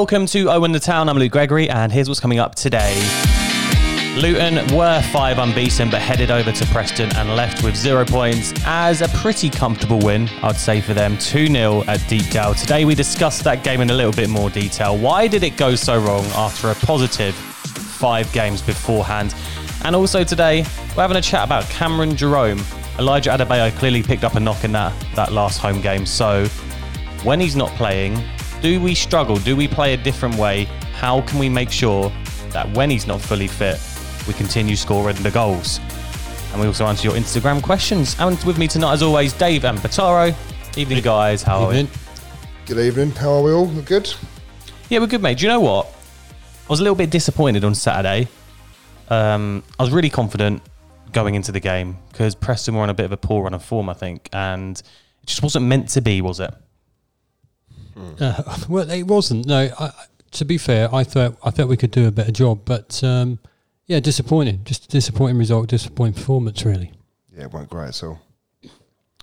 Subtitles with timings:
[0.00, 1.10] Welcome to Owen the Town.
[1.10, 2.94] I'm Luke Gregory, and here's what's coming up today.
[4.16, 9.02] Luton were five unbeaten, but headed over to Preston and left with zero points as
[9.02, 12.54] a pretty comfortable win, I'd say, for them 2 0 at Deepdale.
[12.54, 14.96] Today, we discussed that game in a little bit more detail.
[14.96, 19.34] Why did it go so wrong after a positive five games beforehand?
[19.84, 20.64] And also today,
[20.96, 22.62] we're having a chat about Cameron Jerome.
[22.98, 26.06] Elijah Adebayo clearly picked up a knock in that, that last home game.
[26.06, 26.46] So,
[27.22, 28.18] when he's not playing,
[28.60, 29.36] do we struggle?
[29.36, 30.64] Do we play a different way?
[30.94, 32.12] How can we make sure
[32.50, 33.80] that when he's not fully fit,
[34.26, 35.80] we continue scoring the goals?
[36.52, 38.16] And we also answer your Instagram questions.
[38.18, 40.34] And with me tonight, as always, Dave and Bataro.
[40.76, 41.42] Evening, guys.
[41.42, 41.78] How are we?
[41.78, 41.92] Evening.
[42.66, 43.10] Good evening.
[43.12, 43.66] How are we all?
[43.66, 44.12] We're good?
[44.88, 45.38] Yeah, we're good, mate.
[45.38, 45.86] Do you know what?
[45.86, 48.28] I was a little bit disappointed on Saturday.
[49.08, 50.62] Um, I was really confident
[51.12, 53.64] going into the game because Preston were on a bit of a poor run of
[53.64, 56.52] form, I think, and it just wasn't meant to be, was it?
[58.20, 59.46] Uh, well, it wasn't.
[59.46, 59.92] No, I, I-
[60.32, 63.40] to be fair, I thought I thought we could do a better job, but um,
[63.88, 64.60] yeah, disappointing.
[64.64, 66.92] Just a disappointing result, disappointing performance, really.
[67.36, 68.20] Yeah, it went great at all.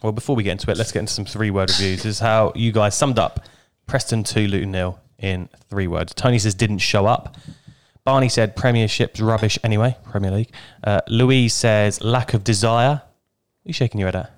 [0.04, 2.04] Well, before we get into it, let's get into some three word reviews.
[2.04, 3.46] This is how you guys summed up
[3.88, 6.14] Preston 2, Luton nil in three words.
[6.14, 7.38] Tony says didn't show up.
[8.04, 10.52] Barney said Premiership's rubbish anyway, Premier League.
[10.84, 12.90] Uh, Louise says lack of desire.
[12.90, 14.32] What are you shaking your head at?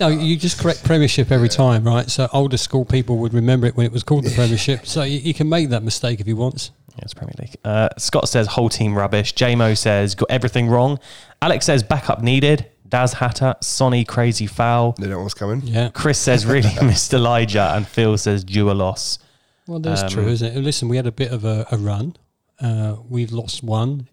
[0.00, 2.10] No, you just correct Premiership every time, right?
[2.10, 4.86] So older school people would remember it when it was called the Premiership.
[4.86, 6.70] So you, you can make that mistake if he wants.
[6.96, 7.56] Yeah, it's Premier League.
[7.64, 9.34] Uh, Scott says whole team rubbish.
[9.34, 10.98] JMO says got everything wrong.
[11.42, 12.66] Alex says backup needed.
[12.88, 14.92] Daz Hatter, Sonny crazy foul.
[14.92, 15.62] They don't know what's coming.
[15.64, 15.90] Yeah.
[15.92, 19.18] Chris says really missed Elijah, and Phil says due a loss.
[19.66, 20.60] Well, that's Um, true, isn't it?
[20.60, 22.14] Listen, we had a bit of a, a run.
[22.60, 24.08] Uh, we've lost one,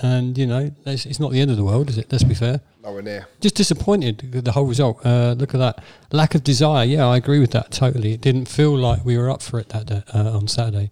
[0.00, 2.10] and you know, it's, it's not the end of the world, is it?
[2.10, 2.60] Let's be fair.
[2.82, 3.28] Nowhere near.
[3.40, 5.04] Just disappointed with the whole result.
[5.04, 6.84] Uh, look at that lack of desire.
[6.84, 8.12] Yeah, I agree with that totally.
[8.12, 10.90] It didn't feel like we were up for it that day, uh, on Saturday.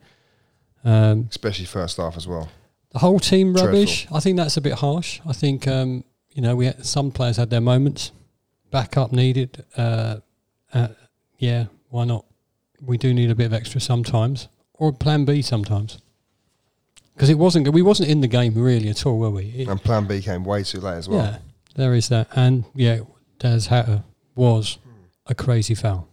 [0.84, 2.48] Um, Especially first half as well.
[2.90, 4.06] the whole team rubbish.
[4.12, 5.20] I think that's a bit harsh.
[5.26, 8.12] I think um, you know we had, some players had their moments.
[8.70, 9.64] Backup needed.
[9.76, 10.16] Uh,
[10.72, 10.88] uh,
[11.38, 12.24] yeah, why not?
[12.80, 15.98] We do need a bit of extra sometimes, or Plan B sometimes.
[17.20, 19.44] Because it wasn't we wasn't in the game really at all, were we?
[19.54, 21.22] It- And plan B came way too late as well.
[21.22, 21.38] yeah,
[21.74, 23.00] there is that, and yeah,
[23.38, 24.04] Des Hatter
[24.34, 24.78] was
[25.26, 26.08] a crazy foul.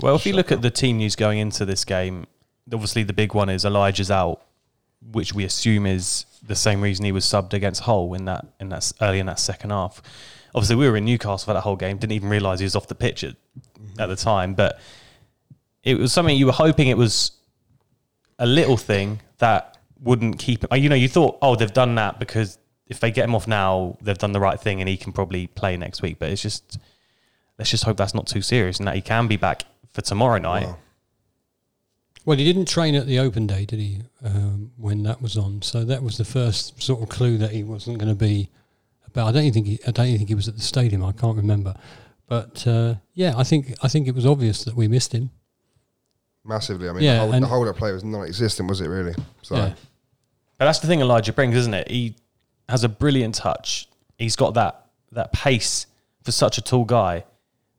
[0.00, 2.26] Well, if you look at the team news going into this game,
[2.72, 4.40] obviously the big one is Elijah's out,
[5.12, 8.68] which we assume is the same reason he was subbed against Hull in that in
[8.70, 10.02] that early in that second half.
[10.56, 12.88] Obviously, we were in Newcastle for that whole game, didn't even realise he was off
[12.88, 13.36] the pitch at,
[13.96, 14.80] at the time, but
[15.84, 17.30] it was something you were hoping it was
[18.40, 19.71] a little thing that
[20.02, 20.78] wouldn't keep him.
[20.82, 23.96] You know, you thought, oh, they've done that because if they get him off now,
[24.02, 26.18] they've done the right thing and he can probably play next week.
[26.18, 26.78] But it's just
[27.58, 30.38] let's just hope that's not too serious and that he can be back for tomorrow
[30.38, 30.64] night.
[30.66, 30.78] Well,
[32.24, 34.00] Well, he didn't train at the open day, did he?
[34.24, 37.62] Um, when that was on, so that was the first sort of clue that he
[37.64, 38.48] wasn't going to be.
[39.06, 41.04] About, I don't even think he, I don't even think he was at the stadium.
[41.04, 41.74] I can't remember,
[42.28, 45.30] but uh, yeah, I think I think it was obvious that we missed him.
[46.44, 46.88] massively.
[46.88, 48.88] I mean, Yeah, the, whole, and- the hold up play was non existent, was it
[48.88, 49.14] really?
[49.42, 49.74] So, Yeah,
[50.58, 51.90] But that's the thing Elijah brings, isn't it?
[51.90, 52.16] He
[52.68, 53.88] has a brilliant touch.
[54.18, 55.86] He's got that that pace
[56.22, 57.24] for such a tall guy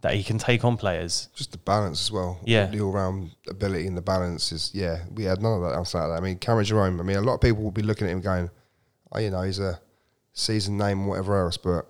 [0.02, 1.30] that he can take on players.
[1.34, 2.38] just the balance as well.
[2.44, 2.66] Yeah.
[2.66, 5.86] The all round ability and the balance is, yeah, we had none of that on
[5.86, 6.16] Saturday.
[6.16, 8.20] I mean, Cameron Jerome, I mean, a lot of people will be looking at him
[8.20, 8.50] going,
[9.14, 9.80] oh, you know, he's a
[10.34, 11.88] seasoned name and whatever else, but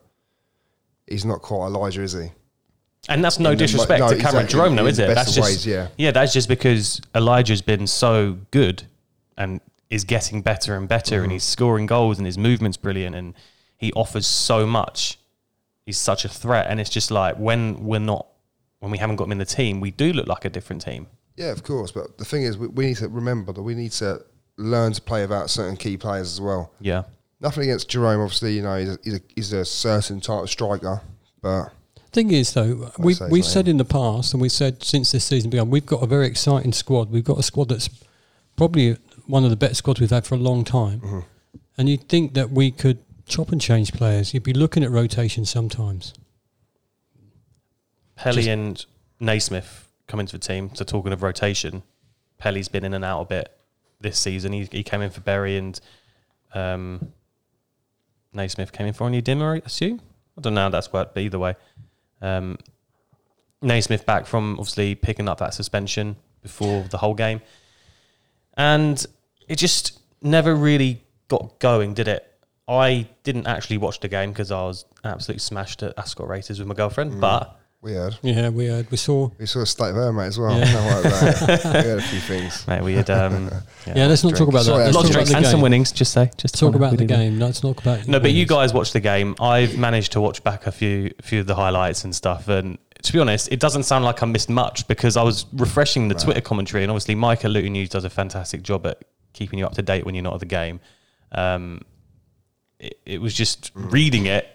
[1.08, 2.32] he's not quite Elijah, is he?
[3.10, 5.08] And that's no In the disrespect no, to Cameron exactly, Jerome, though, is it?
[5.08, 5.88] That's just ways, yeah.
[5.98, 6.12] yeah.
[6.12, 8.84] That's just because Elijah's been so good
[9.38, 9.60] and
[9.94, 11.24] is getting better and better, Mm-hmm.
[11.24, 13.34] and he's scoring goals, and his movement's brilliant, and
[13.78, 15.20] he offers so much.
[15.86, 18.26] He's such a threat, and it's just like when we're not,
[18.80, 21.08] when we haven't got him in the team, we do look like a different team.
[21.36, 21.92] Yeah, of course.
[21.92, 24.24] But the thing is, we, we need to remember that we need to
[24.58, 26.72] learn to play without certain key players as well.
[26.80, 27.04] Yeah.
[27.42, 30.50] Nothing against Jerome, obviously, you know, he's a, he's a, he's a certain type of
[30.50, 31.02] striker,
[31.42, 31.70] but
[32.14, 35.26] Thing is, though, we, say we've said in the past, and we've said since this
[35.26, 37.10] season began, we've got a very exciting squad.
[37.10, 37.90] We've got a squad that's
[38.56, 41.00] probably one of the better squads we've had for a long time.
[41.00, 41.20] Mm-hmm.
[41.78, 44.34] And you'd think that we could chop and change players.
[44.34, 46.14] You'd be looking at rotation sometimes.
[48.16, 48.86] Pelly Just- and
[49.20, 50.72] Naismith come into the team.
[50.74, 51.84] So talking of rotation,
[52.38, 53.58] Pelly's been in and out a bit
[54.02, 54.54] this season.
[54.54, 55.80] He, he came in for Berry and
[56.54, 57.12] um,
[58.34, 60.02] Naismith came in for Onyedinma, I assume.
[60.38, 61.56] I don't know how that's worked, but either way.
[62.22, 62.58] Um,
[63.62, 67.42] Naismith back from obviously picking up that suspension before the whole game.
[68.58, 69.04] And
[69.48, 72.30] it just never really got going, did it?
[72.68, 76.68] I didn't actually watch the game because I was absolutely smashed at Ascot races with
[76.68, 78.16] my girlfriend, but We heard.
[78.22, 79.30] Yeah, we heard, we saw.
[79.38, 80.58] We saw a state of her, mate, as well.
[80.58, 80.72] Yeah.
[80.72, 81.62] No, like that.
[81.84, 82.66] we had a few things.
[82.66, 83.50] mate, we had um,
[83.86, 84.64] Yeah, let's not talk about that.
[84.66, 85.62] Sorry, Let's lots of drinks the and some game.
[85.64, 85.92] winnings.
[85.92, 87.16] Just say, just Talk about the did it.
[87.18, 87.40] game.
[87.40, 88.08] Let's talk about.
[88.08, 89.36] No, but you guys watched the game.
[89.42, 92.48] I've managed to watch back a few few of the highlights and stuff.
[92.48, 96.08] And to be honest, it doesn't sound like I missed much because I was refreshing
[96.08, 99.04] the Twitter commentary, and obviously Mike at Luton News does a fantastic job at
[99.34, 100.80] keeping you up to date when you're not at the game.
[101.32, 101.82] Um,
[102.80, 103.92] it, it was just Mm.
[103.92, 104.48] reading it;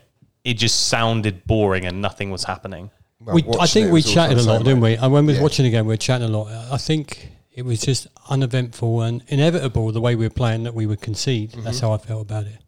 [0.45, 2.91] it just sounded boring and nothing was happening.
[3.21, 4.95] Well, we, I think it we chatted a lot, didn't we?
[4.97, 5.43] And when we was Yeah.
[5.43, 6.49] watching the game, we were chatting a lot.
[6.73, 10.87] I think it was just uneventful and inevitable the way we were playing that we
[10.87, 11.53] would concede.
[11.65, 12.59] That's how I felt about it.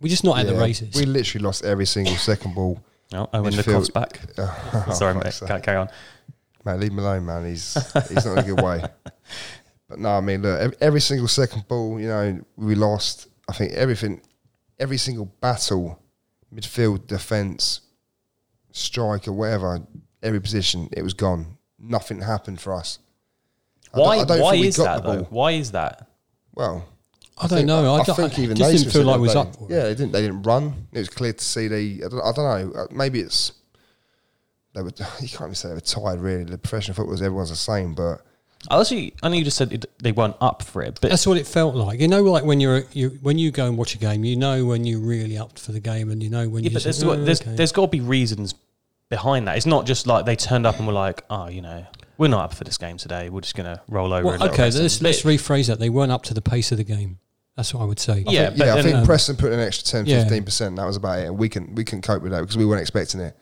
[0.00, 0.60] We're just not at the Mm-hmm.
[0.62, 0.94] Races.
[0.94, 2.80] We literally lost every single second ball.
[3.14, 4.20] Oh, oh Owen the Midfield- back.
[4.38, 5.24] Oh, Sorry, mate.
[5.24, 5.62] fuck's sake.
[5.62, 5.88] Carry on.
[6.64, 7.46] Mate, leave him alone, man.
[7.46, 7.74] He's
[8.08, 8.82] he's not in a good way.
[9.88, 13.26] But no, I mean, look, every, every single second ball, you know, we lost.
[13.48, 14.20] I think everything,
[14.78, 15.98] every single battle,
[16.54, 17.80] midfield, defence,
[18.70, 19.80] striker, whatever,
[20.22, 21.56] every position, it was gone.
[21.78, 22.98] Nothing happened for us.
[23.94, 24.18] I don't- Why?
[24.18, 25.22] I don't why think we is got that the though?
[25.22, 25.28] ball.
[25.30, 26.06] Why is that?
[26.54, 26.84] Well,
[27.40, 27.94] I don't know.
[27.94, 29.40] I, I, don't- think I even just Naismith didn't feel like that we was day.
[29.40, 29.56] up.
[29.56, 29.66] For.
[29.70, 30.12] Yeah, they didn't.
[30.12, 30.86] They didn't run.
[30.92, 32.04] It was clear to see they.
[32.04, 32.80] I don't, I don't know.
[32.80, 33.52] uh, Maybe it's
[34.74, 34.90] they were.
[35.20, 36.20] You can't even say they were tired.
[36.20, 37.94] Really, the professional footballers, everyone's the same.
[37.94, 38.22] But
[38.68, 41.26] I actually, I know you just said it, they weren't up for it, but That's
[41.26, 42.00] what it felt like.
[42.00, 44.64] You know, like when you're you when you go and watch a game, you know
[44.64, 46.74] when you're really up for the game, and you know when Yeah, you.
[46.74, 48.54] but just there's, "Oh, there's, okay." there's got to be reasons
[49.10, 49.56] behind that.
[49.56, 51.86] It's not just like they turned up and were like, oh, you know,
[52.18, 53.30] we're not up for this game today.
[53.30, 54.24] We're just going to roll over.
[54.24, 55.78] Well, and let okay, let's let's rephrase that.
[55.78, 57.18] They weren't up to the pace of the game.
[57.58, 58.22] That's what I would say.
[58.28, 60.20] Yeah, think- but yeah, I think um, Preston put an extra 10, Yeah.
[60.22, 60.76] 15 percent.
[60.76, 62.80] That was about it, and we can we can cope with that because we weren't
[62.80, 63.36] expecting it.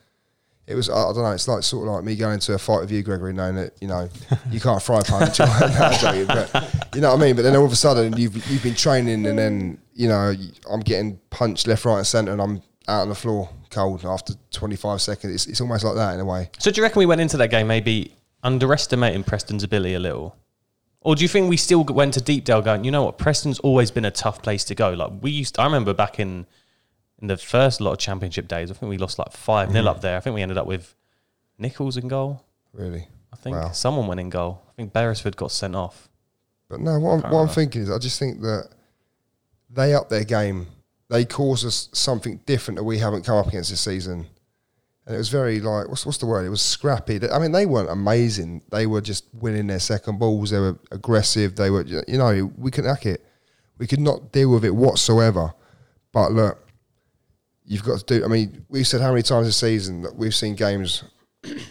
[0.66, 1.32] It was I, I don't know.
[1.32, 3.74] It's like sort of like me going into a fight with you, Gregory, knowing that
[3.78, 4.08] you know
[4.50, 5.38] you can't fry a punch.
[5.40, 7.36] No, I'm joking, but you know what I mean.
[7.36, 10.32] But then all of a sudden you've you've been training, and then you know
[10.70, 14.32] I'm getting punched left, right, and centre, and I'm out on the floor cold after
[14.52, 15.34] 25 seconds.
[15.34, 16.48] It's, it's almost like that in a way.
[16.58, 20.36] So do you reckon we went into that game maybe underestimating Preston's ability a little?
[21.06, 23.92] Or do you think we still went to Deepdale going, you know what, Preston's always
[23.92, 24.90] been a tough place to go.
[24.90, 26.46] Like we used, I remember back in
[27.22, 29.88] in the first lot of championship days, I think we lost like five 0 mm-hmm.
[29.88, 30.16] up there.
[30.16, 30.96] I think we ended up with
[31.58, 32.44] Nichols in goal.
[32.72, 33.06] Really.
[33.32, 33.70] I think Wow.
[33.70, 34.60] someone went in goal.
[34.68, 36.08] I think Beresford got sent off.
[36.68, 38.70] But no, what I'm, what I'm thinking is, I just think that
[39.70, 40.66] they up their game.
[41.08, 44.26] They cause us something different that we haven't come up against this season.
[45.06, 46.44] And it was very like, what's what's the word?
[46.44, 47.20] It was scrappy.
[47.30, 48.62] I mean, they weren't amazing.
[48.72, 50.50] They were just winning their second balls.
[50.50, 51.54] They were aggressive.
[51.54, 53.24] They were, you know, we couldn't hack it.
[53.78, 55.54] We could not deal with it whatsoever.
[56.12, 56.66] But look,
[57.64, 58.24] you've got to do.
[58.24, 61.04] I mean, we've said how many times this season that we've seen games.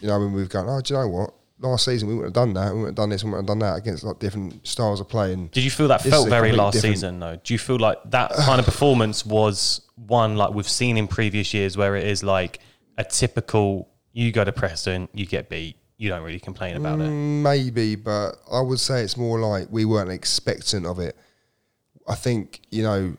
[0.01, 1.33] You know, when we've gone, oh, do you know what?
[1.59, 2.71] Last season we wouldn't have done that.
[2.73, 3.23] We wouldn't have done this.
[3.25, 5.47] We wouldn't have done that against like different styles of playing.
[5.47, 7.37] Did you feel that This felt very last different- season though?
[7.43, 11.53] Do you feel like that kind of performance was one like we've seen in previous
[11.53, 12.59] years where it is like
[12.97, 17.09] a typical you go to Preston, you get beat, you don't really complain about it.
[17.09, 21.15] Mm, Maybe, but I would say it's more like we weren't expectant of it.
[22.07, 23.17] I think you know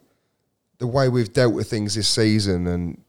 [0.78, 3.02] the way we've dealt with things this season, and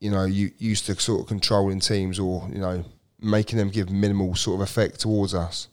[0.00, 2.84] you know, you used to sort of controlling teams or you know
[3.20, 5.68] making them give minimal sort of effect towards us,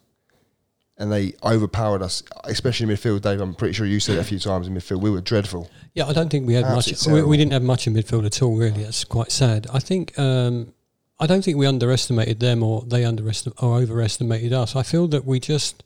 [1.00, 3.22] and they overpowered us, especially in midfield.
[3.22, 5.02] Dave, I'm pretty sure you said it a few times in midfield.
[5.02, 5.70] We were dreadful.
[5.94, 6.94] Yeah, I don't think we had much.
[7.08, 8.56] We, we didn't have much in midfield at all.
[8.56, 9.68] Really, that's quite sad.
[9.74, 10.18] I think.
[10.20, 10.74] Um,
[11.22, 14.76] I don't think we underestimated them, or they underestimated or overestimated us.
[14.76, 15.84] I feel that we just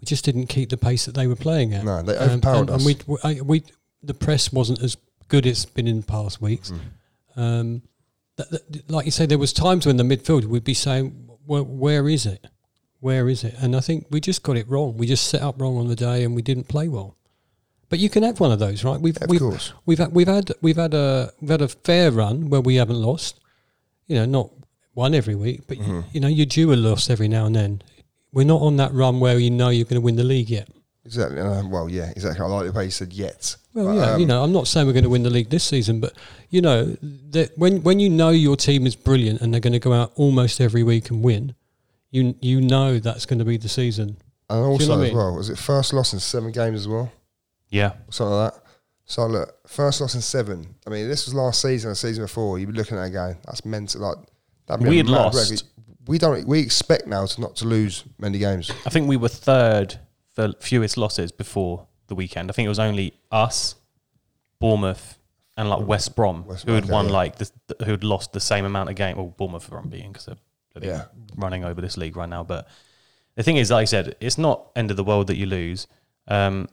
[0.00, 1.84] we just didn't keep the pace that they were playing at.
[1.84, 2.86] No, they Um, overpowered and, us.
[2.86, 3.62] And we, we,
[4.02, 4.96] the press wasn't as
[5.28, 6.72] good as it's been in past weeks.
[7.36, 7.40] Mm.
[7.40, 7.82] Um,
[8.36, 11.64] that, that- like you say, there was times when the midfield would be saying, well,
[11.64, 12.44] "Where is it?
[13.00, 14.96] Where is it?" And I think we just got it wrong.
[14.96, 17.16] We just set up wrong on the day, and we didn't play well.
[17.88, 19.00] But you can have one of those, right?
[19.00, 19.72] We've Of we've, course.
[19.86, 23.00] we've had we've had we've had a we've had a fair run where we haven't
[23.00, 23.38] lost.
[24.06, 24.50] You know, not
[24.94, 25.92] one every week, but Mm-hmm.
[25.94, 27.82] you, you know, you're due a loss every now and then.
[28.32, 30.68] We're not on that run where you know you're going to win the league yet.
[31.04, 31.38] Exactly.
[31.40, 32.44] Uh, well, yeah, exactly.
[32.44, 33.56] I like the way you said yet.
[33.72, 35.50] Well, But, yeah, you um, know, I'm not saying we're going to win the league
[35.50, 36.12] this season, but
[36.50, 36.96] you know
[37.30, 40.12] that when when you know your team is brilliant and they're going to go out
[40.16, 41.54] almost every week and win,
[42.16, 44.16] you you know that's going to be the season.
[44.48, 45.16] And you know also as mean?
[45.16, 47.12] well, was it first loss in seven games as well?
[47.68, 47.92] Yeah.
[48.10, 48.62] something like that.
[49.04, 50.74] So look, first loss in seven.
[50.86, 52.58] I mean, this was last season, the season before.
[52.58, 54.00] You'd be looking at it going, that's mental.
[54.00, 54.18] Like
[54.66, 55.64] that We had lost
[56.06, 58.70] we don't we expect now to not to lose many games.
[58.86, 59.98] I think we were third
[60.34, 62.50] for fewest losses before the weekend.
[62.50, 63.74] I think it was only us,
[64.60, 65.18] Bournemouth,
[65.56, 67.12] and like West Brom West who had won yeah.
[67.12, 67.50] like the,
[67.84, 69.16] who had lost the same amount of game.
[69.16, 70.36] Well, Bournemouth are unbeaten because they're
[70.80, 71.04] bloody Yeah.
[71.36, 72.44] running over this league right now.
[72.44, 72.68] But
[73.34, 75.86] the thing is, like I said, it's not end of the world that you lose.
[76.28, 76.68] Um,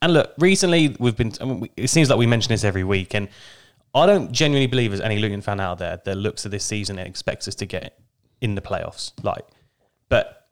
[0.00, 1.32] and look, recently we've been.
[1.40, 3.28] I mean, it seems like we mention this every week, and
[3.94, 6.98] I don't genuinely believe there's any Luton fan out there that looks at this season
[6.98, 7.98] and expects us to get
[8.40, 9.12] in the playoffs.
[9.22, 9.44] Like,
[10.08, 10.48] but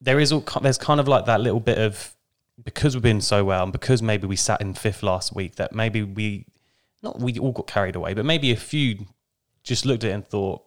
[0.00, 2.14] there is all there's kind of like that little bit of
[2.62, 5.74] because we've been so well and because maybe we sat in fifth last week that
[5.74, 6.46] maybe we
[7.02, 9.06] not we all got carried away, but maybe a few
[9.64, 10.62] just looked at it and thought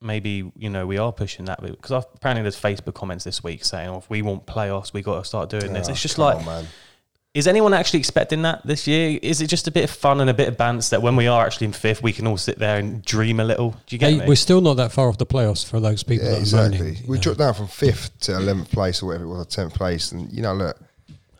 [0.00, 3.88] maybe you know we are pushing that because apparently there's Facebook comments this week saying
[3.88, 5.88] oh, if we want playoffs we got to start doing this.
[5.88, 6.66] Oh, It's just like on,
[7.32, 9.18] is anyone actually expecting that this year?
[9.22, 11.28] Is it just a bit of fun and a bit of bants that when we
[11.28, 13.70] are actually in fifth, we can all sit there and dream a little?
[13.86, 14.26] Do you get Hey, me?
[14.26, 16.78] we're still not that far off the playoffs for those people Yeah, that exactly.
[16.78, 16.96] moaning.
[16.96, 17.22] you We know.
[17.22, 20.32] dropped down from fifth to eleventh place or whatever it was, or tenth place, and
[20.32, 20.76] you know, look,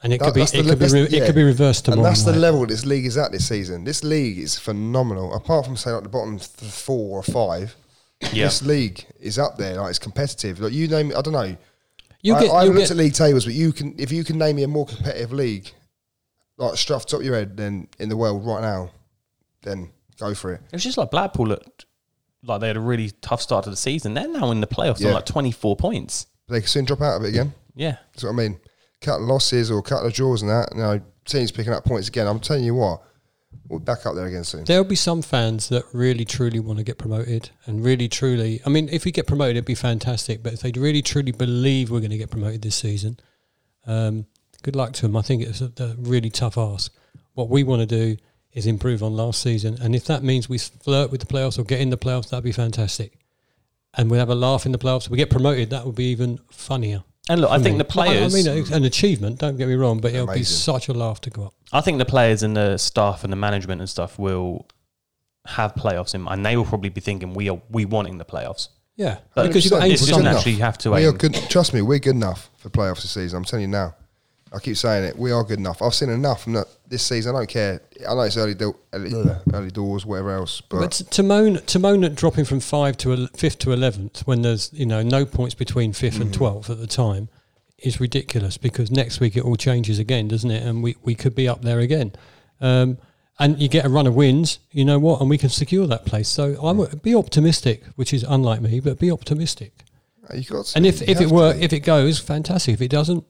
[0.05, 1.27] and it that- could be that's the it le- could be that's- re- it yeah.
[1.27, 2.03] could be reversed tomorrow.
[2.03, 2.39] and that's the night.
[2.39, 3.83] level this league is at this season.
[3.83, 5.35] This league is phenomenal.
[5.35, 7.75] Apart from say like the bottom th- four or five,
[8.33, 8.45] Yeah.
[8.45, 9.77] this league is up there.
[9.81, 10.61] Like it's competitive.
[10.61, 11.57] Like you name, I don't know.
[12.23, 14.25] You I, get, I you'll looked get at league tables, but you can if you
[14.25, 15.71] can name me a more competitive league,
[16.59, 18.91] like off top of your head, than in the world right now,
[19.63, 20.61] then go for it.
[20.67, 21.87] It was just like Blackpool looked
[22.43, 24.15] like they had a really tough start to the season.
[24.15, 25.09] They're now in the playoffs Yeah.
[25.09, 26.27] on like 24 points.
[26.49, 27.55] They can soon drop out of it again.
[27.75, 27.97] Yeah.
[28.13, 28.59] That's what I mean.
[29.01, 30.71] Cut losses or cut the draws and that.
[30.75, 32.27] You know, teams picking up points again.
[32.27, 33.03] I'm telling you what,
[33.69, 34.65] we'll back up there again soon.
[34.65, 38.61] There'll be some fans that really truly want to get promoted and really truly.
[38.67, 40.43] I mean, if we get promoted, it'd be fantastic.
[40.43, 43.19] But if they really truly believe we're going to get promoted this season,
[43.87, 44.27] um,
[44.63, 45.17] good luck to them.
[45.17, 46.93] I think it's a, a really tough ask.
[47.35, 48.17] What we want to do
[48.53, 51.63] is improve on last season, and if that means we flirt with the playoffs or
[51.63, 53.17] get in the playoffs, that'd be fantastic.
[53.95, 55.07] And we'll have a laugh in the playoffs.
[55.07, 57.05] If we get promoted, that would be even funnier.
[57.29, 57.79] And look, I think me.
[57.79, 58.35] the players.
[58.35, 59.39] I, I mean, an achievement.
[59.39, 61.55] Don't get me wrong, but it'll be such a laugh to go up.
[61.73, 64.67] I think the players and the staff and the management and stuff will
[65.47, 66.45] have playoffs in mind.
[66.45, 68.69] They will probably be thinking we are we wanting the playoffs.
[68.97, 70.45] Yeah, But because you've got It's it's eight just good enough.
[70.61, 71.35] have to We are good.
[71.49, 73.39] Trust me, we're good enough for playoffs this season.
[73.39, 73.95] I'm telling you now.
[74.53, 75.17] I keep saying it.
[75.17, 75.81] We are good enough.
[75.81, 77.35] I've seen enough from the, this season.
[77.37, 77.81] I don't care.
[78.07, 79.13] I know it's early, do, early,
[79.55, 82.97] early doors, whatever else, but, But to- to moan, to moan at dropping from five
[82.99, 86.21] to el- fifth to eleventh when there's you know no points between 5th Mm.
[86.23, 87.29] and twelfth at the time
[87.83, 90.63] is ridiculous because next week it all changes again, doesn't it?
[90.63, 92.13] And we, we could be up there again.
[92.61, 92.99] Um,
[93.39, 95.21] and you get a run of wins, you know what?
[95.21, 96.29] And we can secure that place.
[96.29, 99.73] So I'm be optimistic, which is unlike me, but be optimistic.
[100.35, 100.67] you got.
[100.67, 102.75] To, And if if it were, if it goes, fantastic.
[102.75, 103.25] If it doesn't,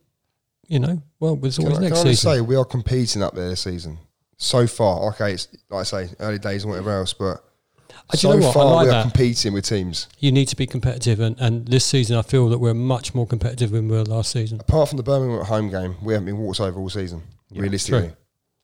[0.66, 2.33] you know, well, there's Can always I, can I season.
[2.33, 3.99] say we are competing up there this season
[4.37, 5.11] so far.
[5.11, 7.45] Okay, it's like I say, early days and whatever else, but
[7.90, 8.50] Uh, do so you know what?
[8.50, 9.02] I far like we are that.
[9.02, 10.09] competing with teams.
[10.18, 13.26] you need to be competitive, and, and this season I feel that we're much more
[13.26, 14.61] competitive than we were last season.
[14.61, 17.23] Apart from the Birmingham at home game, we haven't been walked over all season.
[17.54, 18.16] realistically, True.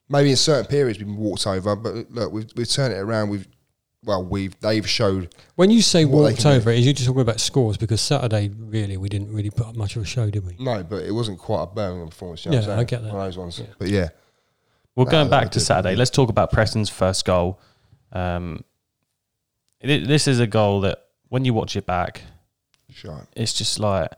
[0.08, 3.28] maybe in certain periods we've been walked over, but look, we've we've turned it around.
[3.30, 3.46] We've
[4.04, 6.56] well, we've they've showed When you say walked can do.
[6.58, 7.76] over, it, is you just talking about scores?
[7.76, 10.54] Because Saturday, really, we didn't really put up much of a show, did we?
[10.60, 12.44] no, but it wasn't quite a Birmingham performance.
[12.44, 13.12] You know Yeah, what I'm I get that.
[13.12, 14.08] One of those ones, but yeah,
[14.94, 15.60] Well, No, going back to.
[15.60, 17.58] Saturday, let's talk about Preston's first goal.
[18.12, 18.62] Um,
[19.80, 22.22] it, this is a goal that when you watch it back,
[22.90, 23.26] sure.
[23.36, 24.08] it's just like,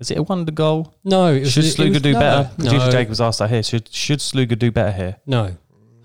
[0.00, 0.94] is it a wonder goal?
[1.04, 2.50] No, it was, Should it Sluga was- do no, better?
[2.58, 3.62] No, Producer Jacobs asked that here.
[3.62, 5.16] Should should Sluga do better here?
[5.26, 5.56] no.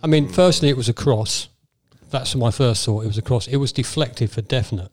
[0.01, 1.47] I mean, firstly, it was a cross.
[2.11, 3.05] That's my first thought.
[3.05, 3.47] It was a cross.
[3.47, 4.91] It was deflected for definite.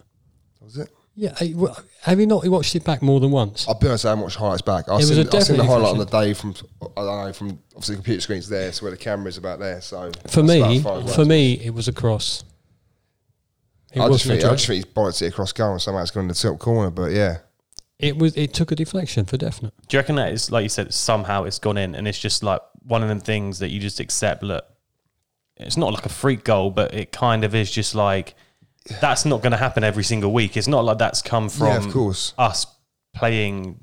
[0.61, 0.89] Was it?
[1.17, 1.37] Yeah,
[2.03, 3.67] have you not watched it back more than once?
[3.67, 4.85] I'll be honest, I haven't watched highlights back.
[4.89, 6.55] I've It was seen, a I've seen the definitely highlight on the day from
[6.97, 9.81] I don't know from obviously the computer screens there, so where the camera's about there.
[9.81, 12.45] So For me, about as far as for me, it was a cross.
[13.93, 15.83] It I just wasn't a think I just think he's bollocks it across goal and
[15.83, 16.91] somehow it's gone in the top corner.
[16.91, 17.39] But yeah,
[17.99, 18.37] It was.
[18.37, 19.75] It took a deflection for definite.
[19.89, 20.93] Do you reckon that is like you said?
[20.95, 23.99] Somehow it's gone in, and it's just like one of them things that you just
[24.01, 24.43] accept.
[24.43, 24.65] Look,
[25.57, 28.35] it's not like a freak goal, but it kind of is just like
[29.01, 30.57] that's not going to happen every single week.
[30.57, 32.33] It's not like that's come from Yeah, of course.
[32.39, 32.67] us
[33.15, 33.79] playing,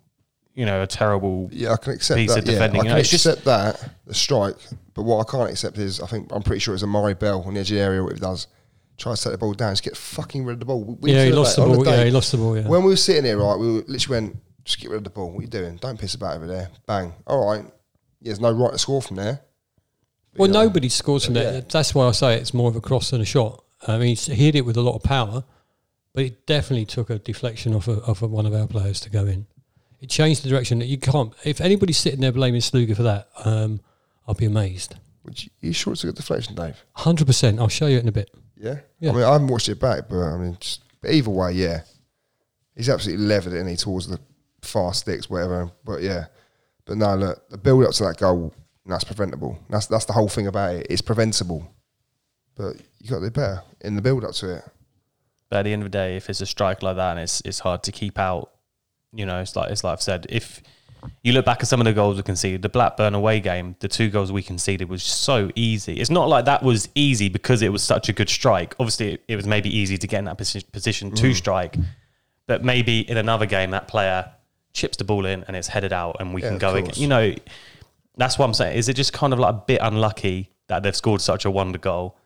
[0.55, 1.49] you know, a terrible.
[1.51, 2.39] yeah, I can accept Piece that.
[2.39, 4.55] of Yeah, defending, I you can know, it's just- accept that the strike.
[4.95, 7.53] But what I can't accept is I think I'm pretty sure it's Amari'i Bell on
[7.53, 8.01] the edge of the area.
[8.03, 8.47] What he does,
[8.97, 10.97] try to set the ball down, just get fucking rid of the ball.
[10.99, 11.83] We yeah, he lost the ball.
[11.83, 11.97] day.
[11.97, 12.57] yeah, he lost the ball.
[12.57, 12.67] Yeah.
[12.67, 15.09] When we were sitting here, right, we were, literally went, just get rid of the
[15.09, 15.31] ball.
[15.31, 15.77] What are you doing?
[15.77, 16.69] Don't piss about over there.
[16.85, 17.13] Bang.
[17.25, 17.65] All right.
[18.21, 19.41] There's no right to score from there.
[20.33, 21.53] But, Well, you know, nobody scores from there.
[21.53, 21.61] Yeah.
[21.69, 23.63] That's why I say it's more of a cross than a shot.
[23.87, 25.43] I mean, he hit it with a lot of power,
[26.13, 29.09] but it definitely took a deflection off of, off of one of our players to
[29.09, 29.45] go in.
[30.01, 31.33] It changed the direction that you can't.
[31.43, 33.79] If anybody's sitting there blaming Sluga for that, um,
[34.27, 34.95] I'll be amazed.
[35.23, 36.83] Would you, you sure it's a good deflection, Dave?
[36.93, 37.59] Hundred percent.
[37.59, 38.31] I'll show you it in a bit.
[38.59, 38.79] Yeah?
[38.99, 39.11] Yeah.
[39.11, 41.81] I mean, I haven't watched it back, but I mean, just, but either way, yeah.
[42.75, 44.19] he's absolutely levered it, and he towards the
[44.61, 45.71] far sticks, whatever.
[45.83, 46.25] But yeah,
[46.85, 48.53] but no, look, the build up to that goal,
[48.85, 49.59] that's preventable.
[49.69, 50.87] That's that's the whole thing about it.
[50.89, 51.69] It's preventable,
[52.55, 54.63] but you got to do better in the build up to it.
[55.49, 57.41] But at the end of the day, if it's a strike like that and it's
[57.45, 58.51] it's hard to keep out,
[59.13, 60.61] you know, it's like it's like I've said, if
[61.23, 63.87] you look back at some of the goals we conceded, the Blackburn away game, the
[63.87, 65.99] two goals we conceded was so easy.
[65.99, 68.75] It's not like that was easy because it was such a good strike.
[68.79, 71.35] Obviously, it, it was maybe easy to get in that position to mm.
[71.35, 71.75] strike,
[72.45, 74.31] but maybe in another game that player
[74.73, 76.93] chips the ball in and it's headed out and we Yeah, can go again.
[76.95, 77.33] You know,
[78.15, 78.77] that's what I'm saying.
[78.77, 81.77] Is it just kind of like a bit unlucky that they've scored such a wonder
[81.77, 82.17] goal?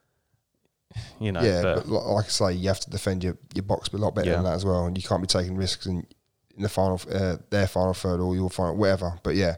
[1.19, 3.89] You know, yeah, but, but, like I say, you have to defend your, your box
[3.93, 4.35] a lot better Yeah.
[4.35, 6.05] than that as well, and you can't be taking risks in,
[6.61, 9.19] in the final, uh, their final third or your final, whatever.
[9.23, 9.55] But yeah,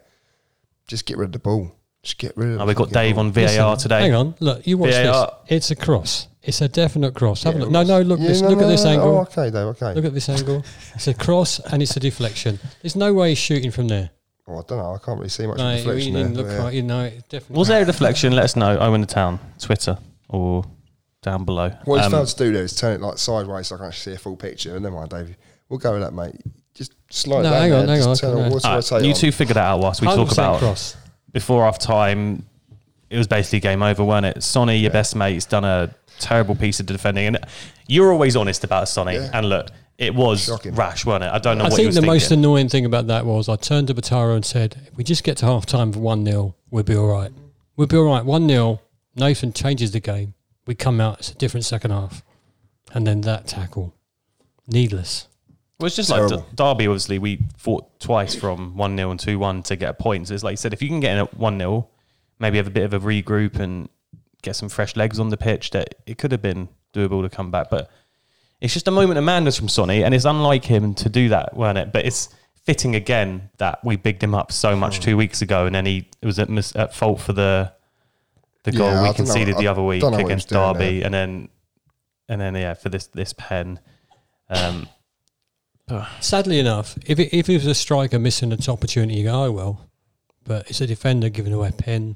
[0.88, 1.70] just get rid of the ball.
[2.02, 2.56] Just get rid of.
[2.56, 3.26] oh, the we got Dave ball.
[3.26, 4.02] on VAR Listen, today.
[4.04, 5.38] Hang on, look, you watch VAR.
[5.50, 5.58] this.
[5.58, 6.28] It's a cross.
[6.42, 7.44] It's a definite cross.
[7.44, 7.72] Have a look.
[7.72, 9.18] No, no, look, Yeah, this, no, look no, at this no, angle.
[9.18, 9.68] Oh, okay, Dave.
[9.68, 9.94] Okay.
[9.94, 10.64] Look at this angle.
[10.96, 12.60] It's a cross and it's a deflection.
[12.82, 14.10] There's no way he's shooting from there.
[14.48, 14.94] oh, I don't know.
[14.94, 16.44] I can't really see much No, it reflection didn't there.
[16.44, 17.58] look but like, you know, definitely.
[17.58, 18.34] Was there a deflection?
[18.34, 18.78] Let us know.
[18.78, 20.66] Owen the Town, Twitter or
[21.22, 21.70] down below.
[21.86, 23.88] What he's Um, failed to do there is turn it like sideways so I can
[23.88, 24.74] actually see a full picture.
[24.76, 25.38] And Never mind, Dave.
[25.70, 26.36] We'll go with that, mate.
[27.14, 27.80] Just slide No, down hang there.
[27.82, 28.54] on, hang just on, turn okay, on no.
[28.54, 29.20] what's the alright, rotate you on.
[29.20, 30.98] two figured that out whilst we talk 100% about cross.
[31.32, 32.44] before half time.
[33.10, 34.42] It was basically game over, weren't it?
[34.42, 37.38] Sonny, your best mate's done a terrible piece of defending, and
[37.88, 39.14] you're always honest about Sonny.
[39.14, 39.30] Yeah.
[39.34, 39.68] And look,
[40.00, 40.74] it was Shocking.
[40.74, 41.28] rash, wasn't it?
[41.32, 42.40] I don't know I what you think was the most thinking.
[42.40, 45.38] annoying thing about that was I turned to Bataro and said, if we just get
[45.38, 47.32] to half time for 1 0, we'll be all right.
[47.76, 48.26] We'll be all right.
[48.26, 48.82] 1 0,
[49.16, 50.34] Nathan changes the game.
[50.66, 52.24] We come out, it's a different second half.
[52.96, 53.94] And then that tackle.
[54.68, 55.28] Needless.
[55.80, 56.38] Well, it's just like Terrible.
[56.38, 56.88] D- Derby.
[56.88, 60.28] Obviously, we fought twice from one 0 and two one to get a point.
[60.28, 61.88] So it's like you said, if you can get in at one 0
[62.40, 63.88] maybe have a bit of a regroup and
[64.42, 67.52] get some fresh legs on the pitch, that it could have been doable to come
[67.52, 67.70] back.
[67.70, 67.90] But
[68.60, 71.56] it's just a moment of madness from Sonny, and it's unlike him to do that,
[71.56, 71.94] weren't it?
[71.94, 72.30] But it's
[72.66, 76.08] fitting again that we bigged him up so much two weeks ago, and then he
[76.22, 77.72] was at, mis- at fault for the
[78.64, 79.14] the goal I we don't know.
[79.14, 81.50] conceded the other week don't know what he against Derby, and then
[82.30, 83.80] and then yeah for this this pen.
[84.50, 84.88] Um,
[86.22, 89.52] Sadly enough, if it, if it was a striker missing an opportunity, you go, oh
[89.52, 89.90] well.
[90.46, 92.16] But it's a defender giving away a pen.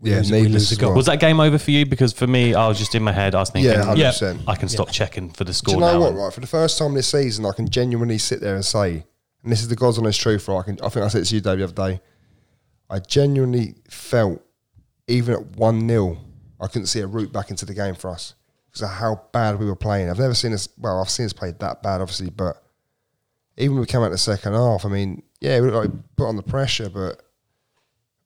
[0.00, 0.94] We Yeah, lose- we needless lose a goal.
[0.94, 1.86] Was that game over for you?
[1.86, 3.34] Because for me, I was just in my head.
[3.34, 4.10] I was thinking, Yeah, hundred Yeah.
[4.10, 4.40] percent.
[4.46, 6.00] I can stop checking for the Do score you know now.
[6.00, 6.14] what?
[6.14, 9.04] Right, for the first time this season, I can genuinely sit there and say,
[9.42, 10.48] and this is the God's honest truth.
[10.48, 10.78] Right, I can.
[10.82, 12.00] I think I said it to you, Dave, the other day.
[12.90, 14.42] I genuinely felt,
[15.08, 16.18] even at one 0
[16.60, 18.34] I couldn't see a route back into the game for us
[18.66, 20.08] because of how bad we were playing.
[20.10, 20.68] I've never seen us.
[20.78, 22.62] Well, I've seen us play that bad, obviously, but
[23.56, 26.36] even when we came out the second half, I mean, yeah, we like put on
[26.36, 27.22] the pressure, but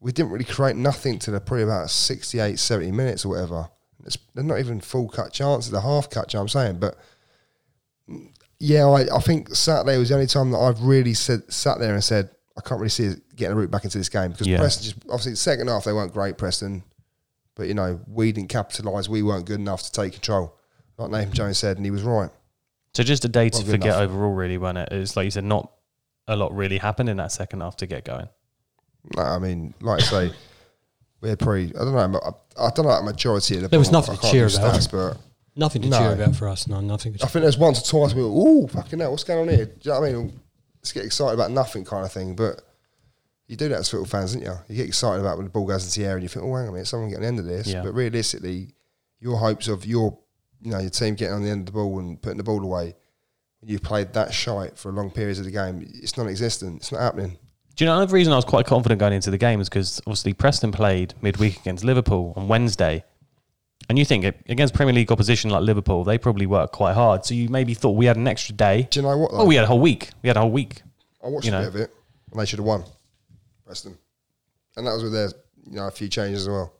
[0.00, 3.68] we didn't really create nothing to the probably about 68, 70 minutes or whatever.
[4.04, 6.78] It's, they're not even full cut chances, they're half cut, you know what I'm saying?
[6.80, 6.98] But
[8.58, 11.94] yeah, I, I think Saturday was the only time that I've really said sat there
[11.94, 14.46] and said, I can't really see us getting a route back into this game because
[14.46, 14.58] Yeah.
[14.58, 16.82] Preston just obviously the second half they weren't great, Preston,
[17.54, 20.56] but you know, we didn't capitalise, we weren't good enough to take control.
[20.98, 22.30] Like Nathan Jones said, and he was right.
[22.94, 24.02] So just a day to Well, good forget enough.
[24.10, 24.88] overall, really, wasn't it?
[24.92, 25.70] It's like you said, not
[26.26, 28.28] a lot really happened in that second half to get going.
[29.16, 30.32] No, I mean, like I say,
[31.20, 32.20] we had probably I don't know,
[32.56, 34.74] I, I don't know, a majority of the There was nothing to cheer about.
[34.74, 35.16] stats, but
[35.56, 35.98] Nothing to No.
[35.98, 36.66] cheer about for us.
[36.68, 37.14] No, nothing.
[37.14, 39.54] To I think there's once or twice we were ooh, fucking hell, what's going on
[39.54, 39.66] here?
[39.66, 40.40] Do you know what I mean?
[40.80, 42.34] Let's get excited about nothing kind of thing.
[42.36, 42.62] But
[43.48, 44.54] you do that as football fans, don't you?
[44.68, 46.54] You get excited about when the ball goes into the air and you think, oh,
[46.54, 47.66] hang on a minute, someone getting the end of this.
[47.66, 47.82] Yeah.
[47.82, 48.74] But realistically,
[49.18, 50.16] your hopes of your,
[50.62, 52.62] you know, your team getting on the end of the ball and putting the ball
[52.62, 52.94] away,
[53.62, 56.78] you've played that shite for long periods of the game, it's non-existent.
[56.78, 57.38] It's not happening.
[57.76, 60.00] Do you know another reason I was quite confident going into the game is because
[60.00, 63.04] obviously Preston played midweek against Liverpool on Wednesday.
[63.88, 67.24] And you think against Premier League opposition like Liverpool, they probably work quite hard.
[67.24, 68.86] So you maybe thought we had an extra day.
[68.90, 69.30] Do you know what?
[69.32, 70.10] Oh, we had a whole week.
[70.22, 70.82] We had a whole week.
[71.24, 71.60] I watched you a know.
[71.62, 71.90] bit of it,
[72.30, 72.84] and they should have won,
[73.66, 73.98] Preston,
[74.76, 75.30] and that was with their,
[75.68, 76.72] you know, a few changes as well.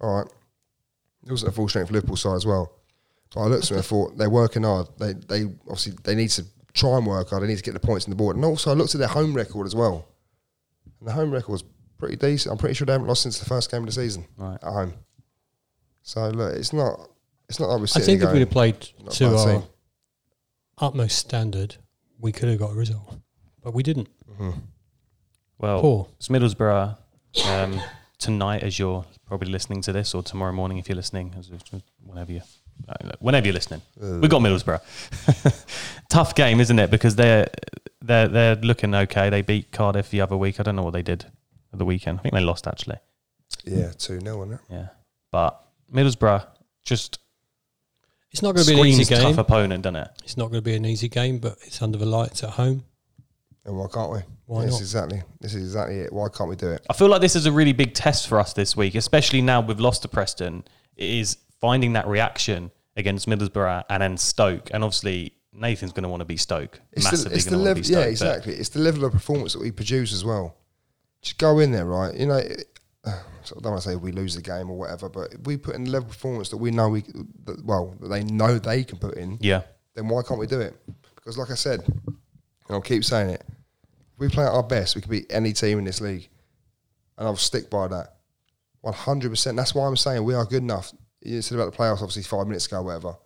[0.00, 0.26] All right,
[1.24, 2.72] it wasn't a full strength Liverpool side as well.
[3.34, 4.88] But I looked at them and thought they're working hard.
[4.98, 7.42] They, they obviously they need to try and work hard.
[7.42, 9.08] They need to get the points on the board, and also I looked at their
[9.08, 10.06] home record as well,
[11.00, 11.64] and the home record was
[11.98, 12.52] pretty decent.
[12.52, 14.54] I'm pretty sure they haven't lost since the first game of the season Right.
[14.62, 14.94] at home.
[16.02, 16.98] So look, it's not,
[17.48, 18.80] it's not like we're I think here if we'd have going, played
[19.12, 19.62] to our team.
[20.78, 21.76] utmost standard,
[22.18, 23.18] we could have got a result,
[23.62, 24.08] but we didn't.
[25.58, 26.08] Well, Poor.
[26.18, 26.96] it's Middlesbrough
[27.46, 27.80] um,
[28.18, 31.62] tonight, as you're probably listening to this, or tomorrow morning if you're listening, as of-
[32.04, 32.42] whenever you,
[33.20, 33.82] whenever you're listening.
[34.00, 34.80] we got Middlesbrough.
[36.08, 36.90] Tough game, isn't it?
[36.90, 37.48] Because they're
[38.00, 39.30] they're they're looking okay.
[39.30, 40.60] They beat Cardiff the other week.
[40.60, 41.26] I don't know what they did
[41.72, 42.18] at the weekend.
[42.18, 42.98] I think they lost actually.
[43.64, 44.60] yeah, two 0 wasn't it?
[44.70, 44.88] Yeah,
[45.30, 46.46] but Middlesbrough
[46.84, 47.18] just
[48.30, 49.22] It's not going to be an easy game.
[49.22, 50.08] tough opponent, doesn't it?
[50.24, 52.84] It's not going to be an easy game, but it's under the lights at home.
[53.64, 54.18] And why can't we?
[54.46, 54.80] Why this not?
[54.80, 56.12] is exactly this is exactly it.
[56.12, 56.84] Why can't we do it?
[56.90, 59.60] I feel like this is a really big test for us this week, especially now
[59.60, 60.64] we've lost to Preston.
[60.96, 66.10] It is finding that reaction against Middlesbrough and then Stoke, and obviously Nathan's going to
[66.10, 66.78] want to be Stoke.
[66.92, 68.04] It's Massively the, it's the going to want to level, be Stoke.
[68.04, 68.54] yeah, exactly.
[68.54, 70.56] It's the level of performance that we produce as well.
[71.22, 72.14] Just go in there, right?
[72.14, 72.66] You know, it,
[73.06, 73.14] I
[73.60, 75.84] don't want to say we lose the game or whatever, but if we put in
[75.84, 77.02] the level of performance that we know we,
[77.44, 79.62] that, well, that they know they can put in, Yeah,
[79.94, 80.74] then why can't we do it?
[81.14, 82.16] Because, like I said, and
[82.70, 83.44] I'll keep saying it,
[84.14, 86.28] if we play at our best, we can beat any team in this league,
[87.18, 88.16] and I'll stick by that,
[88.80, 89.56] one hundred percent.
[89.56, 90.92] That's why I'm saying we are good enough.
[91.24, 93.16] You said about the playoffs, obviously five minutes ago, whatever.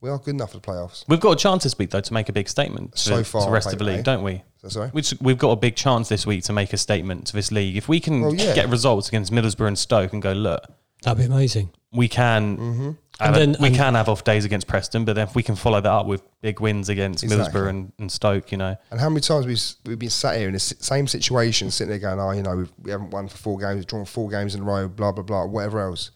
[0.00, 1.04] We are good enough for the playoffs.
[1.06, 3.24] we've got a chance this week though to make a big statement to, So to
[3.24, 4.02] far, the rest of the league, eh?
[4.02, 4.42] don't we?
[4.62, 4.88] So sorry.
[4.88, 7.76] Which we've got a big chance this week to make a statement to this league.
[7.76, 8.52] If we can Well, yeah.
[8.54, 10.64] get results against Middlesbrough and Stoke and go, look,
[11.02, 11.70] That'd be amazing.
[11.92, 12.84] we can Mm-hmm.
[12.84, 15.36] have And a- then- we and- can have off days against Preston, but then if
[15.36, 17.60] we can follow that up with big wins against Exactly.
[17.60, 20.48] Middlesbrough and, and Stoke, you know, And how many times we've, we've been sat here
[20.48, 23.36] in the same situation, sitting there going, oh, you know, we've, we haven't won for
[23.36, 26.10] four games, drawn four games in a row, blah, blah, blah, whatever else.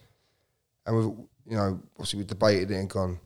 [0.87, 3.19] And we've, you know, obviously we've debated it and gone,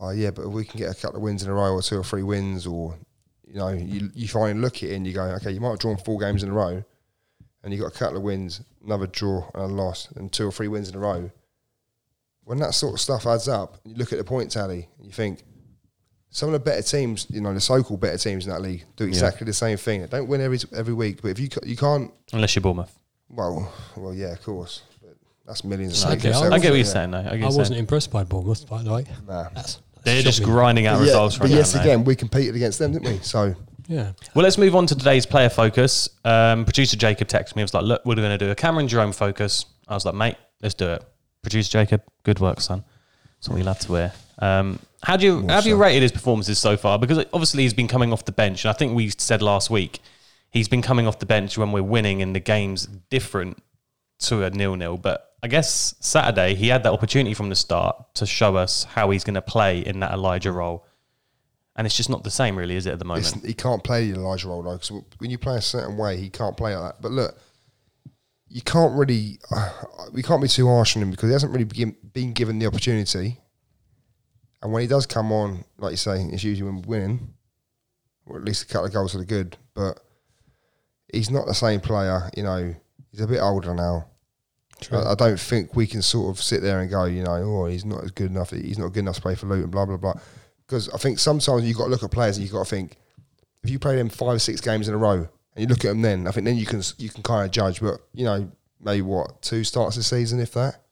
[0.00, 1.82] oh, yeah, but if we can get a couple of wins in a row or
[1.82, 2.98] two or three wins or,
[3.46, 5.78] you know, you, you finally look at it and you go, okay, you might have
[5.78, 6.82] drawn four games in a row
[7.62, 10.52] and you got a couple of wins, another draw and a loss and two or
[10.52, 11.30] three wins in a row.
[12.44, 15.12] When that sort of stuff adds up, you look at the point tally and you
[15.12, 15.44] think,
[16.34, 19.04] some of the better teams, you know, the so-called better teams in that league do
[19.04, 20.00] exactly the same thing.
[20.00, 22.98] They don't win every every week, but if you you can't, unless you're Bournemouth.
[23.28, 24.80] well, well, yeah, of course,
[25.46, 26.04] that's millions.
[26.04, 26.40] Okay, of I people.
[26.42, 27.18] was- I get what you're saying, though.
[27.18, 27.78] I, get what I you're wasn't saying.
[27.80, 29.04] impressed by Bournemouth, by the way.
[29.26, 29.48] Nah.
[29.54, 30.52] That's, They're just shocking.
[30.52, 31.80] grinding out But, yeah, results but right yes, mate.
[31.82, 33.18] again, we competed against them, didn't we?
[33.18, 33.54] So
[33.88, 34.12] Yeah.
[34.34, 36.08] Well, let's move on to today's player focus.
[36.24, 37.62] Um, Producer Jacob texted me.
[37.62, 40.14] I was like, "Look, we're going to do a Cameron Jerome focus." I was like,
[40.14, 41.04] "Mate, let's do it."
[41.42, 42.84] Producer Jacob, good work, son.
[43.36, 44.12] That's what we love to hear.
[44.38, 46.98] Um, how do you how have you rated his performances so far?
[46.98, 50.00] Because obviously he's been coming off the bench, and I think we said last week
[50.50, 53.60] he's been coming off the bench when we're winning, and the game's different
[54.20, 54.96] to a nil nil.
[54.96, 59.10] But I guess Saturday he had that opportunity from the start to show us how
[59.10, 60.86] he's going to play in that Elijah role,
[61.74, 63.26] and it's just not the same, really, is it at the moment?
[63.36, 66.16] it's, he can't play the Elijah role though, because when you play a certain way,
[66.16, 67.02] he can't play like that.
[67.02, 67.38] But look,
[68.48, 69.40] you can't really,
[70.12, 72.66] we can't be too harsh on him because he hasn't really begin, been given the
[72.66, 73.38] opportunity.
[74.62, 77.34] And when he does come on, like you say, it's usually when we're winning,
[78.26, 79.56] or at least a couple of goals for the good.
[79.74, 79.98] But
[81.12, 82.30] he's not the same player.
[82.36, 82.74] You know,
[83.10, 84.06] he's a bit older now.
[84.90, 87.66] I, I don't think we can sort of sit there and go, you know, oh,
[87.66, 88.50] he's not as good enough.
[88.50, 90.14] He's not good enough to play for Luton, blah blah blah.
[90.66, 92.96] Because I think sometimes you've got to look at players and you've got to think
[93.62, 95.88] if you play them five or six games in a row and you look at
[95.88, 97.80] them, then I think then you can you can kind of judge.
[97.80, 100.82] But you know, maybe what two starts this season, if that.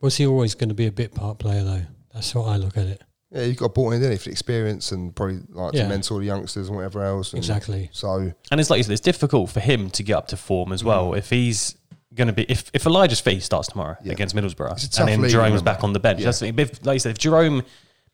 [0.00, 1.82] Was he always going to be a bit part player, though?
[2.12, 3.02] That's how I look at it.
[3.30, 5.82] Yeah, you've got bought in didn't for the experience and probably like Yeah.
[5.82, 7.32] to mentor the youngsters and whatever else.
[7.32, 7.90] And Exactly.
[7.92, 10.72] So And it's like you said, it's difficult for him to get up to form
[10.72, 11.10] as well.
[11.10, 11.18] Mm.
[11.18, 11.76] If he's
[12.16, 14.12] going to be, if, if Elijah's fit, starts tomorrow Yeah.
[14.12, 16.18] against Middlesbrough, and then Jerome's back on the bench.
[16.20, 16.26] Yeah.
[16.26, 16.58] That's the thing.
[16.58, 17.62] If, like you said, if Jerome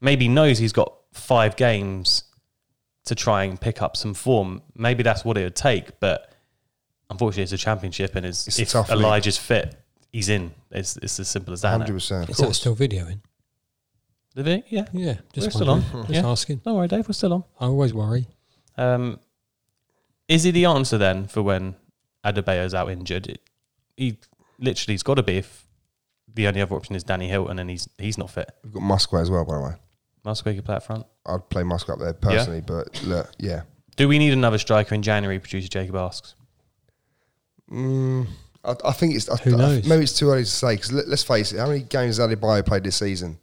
[0.00, 2.24] maybe knows he's got five games
[3.06, 5.98] to try and pick up some form, maybe that's what it would take.
[6.00, 6.32] But
[7.10, 8.98] unfortunately, it's a championship, and it's, It's if tough league.
[8.98, 9.74] Elijah's fit,
[10.12, 10.52] he's in.
[10.70, 11.70] It's, it's as simple as that.
[11.70, 11.98] hundred isn't it?
[11.98, 13.20] percent, of Is that still videoing?
[14.34, 14.64] Did he?
[14.76, 14.86] Yeah.
[14.92, 15.14] Yeah.
[15.34, 15.82] Just We're still on.
[15.82, 16.26] Just Yeah.
[16.26, 16.56] asking.
[16.64, 17.06] Don't worry, Dave.
[17.08, 17.44] We're still on.
[17.60, 18.26] I always worry.
[18.78, 19.18] Um,
[20.28, 21.74] is he the answer then for when
[22.24, 23.26] Adebayo's out injured?
[23.26, 23.40] It,
[24.02, 24.18] he
[24.58, 25.66] literally has got to be if
[26.34, 28.50] the only other option is Danny Hylton and he's he's not fit.
[28.64, 29.74] We've got Muskwe as well, by the way.
[30.24, 31.06] Muskwe could play up front.
[31.26, 33.62] I'd play Muskwe up there personally, but look, yeah.
[33.96, 35.38] Do we need another striker in January?
[35.38, 36.34] Producer Jacob asks.
[37.70, 38.26] Mm,
[38.64, 39.28] I, I think it's.
[39.28, 39.86] I, Who I- knows?
[39.86, 41.58] maybe it's too early to say because let, us face it.
[41.58, 43.38] How many games has Adebayo played this season?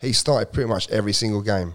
[0.00, 1.74] He started pretty much every single game.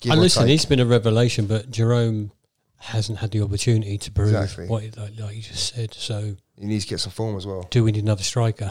[0.00, 2.32] Give and listen, he's been a revelation, but Jerome
[2.78, 4.66] hasn't had the opportunity to prove Exactly.
[4.66, 5.94] what, like, like you just said.
[5.94, 7.66] So, he needs to get some form as well.
[7.70, 8.70] do we need another striker?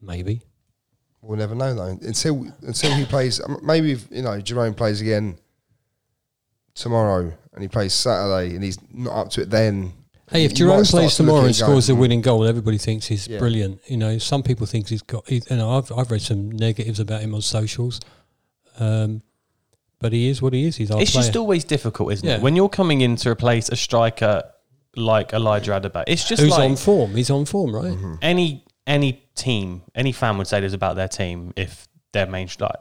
[0.00, 0.42] Maybe.
[1.20, 3.40] We'll never know though until until he plays.
[3.40, 5.38] um, Maybe if, you know Jerome plays again
[6.74, 9.50] tomorrow and he plays Saturday and he's not up to it.
[9.50, 9.92] Then
[10.30, 13.38] Hey, if Jerome plays tomorrow and scores the "Hmm, winning goal, everybody thinks he's Yeah.
[13.38, 13.80] brilliant.
[13.86, 15.28] You know, some people think he's got.
[15.28, 18.00] He, you know, I've I've read some negatives about him on socials,
[18.78, 19.20] um,
[19.98, 20.76] but he is what he is.
[20.76, 21.24] He's our it's player.
[21.24, 22.36] just always difficult, isn't Yeah.
[22.36, 22.40] it?
[22.42, 24.42] When you're coming in to replace a striker
[24.96, 27.14] like Elijah Adebayo, it's just Who's like on form?
[27.14, 27.92] He's on form, right?
[27.92, 28.14] Mm-hmm.
[28.22, 32.76] any any team, any fan would say this about their team if their main like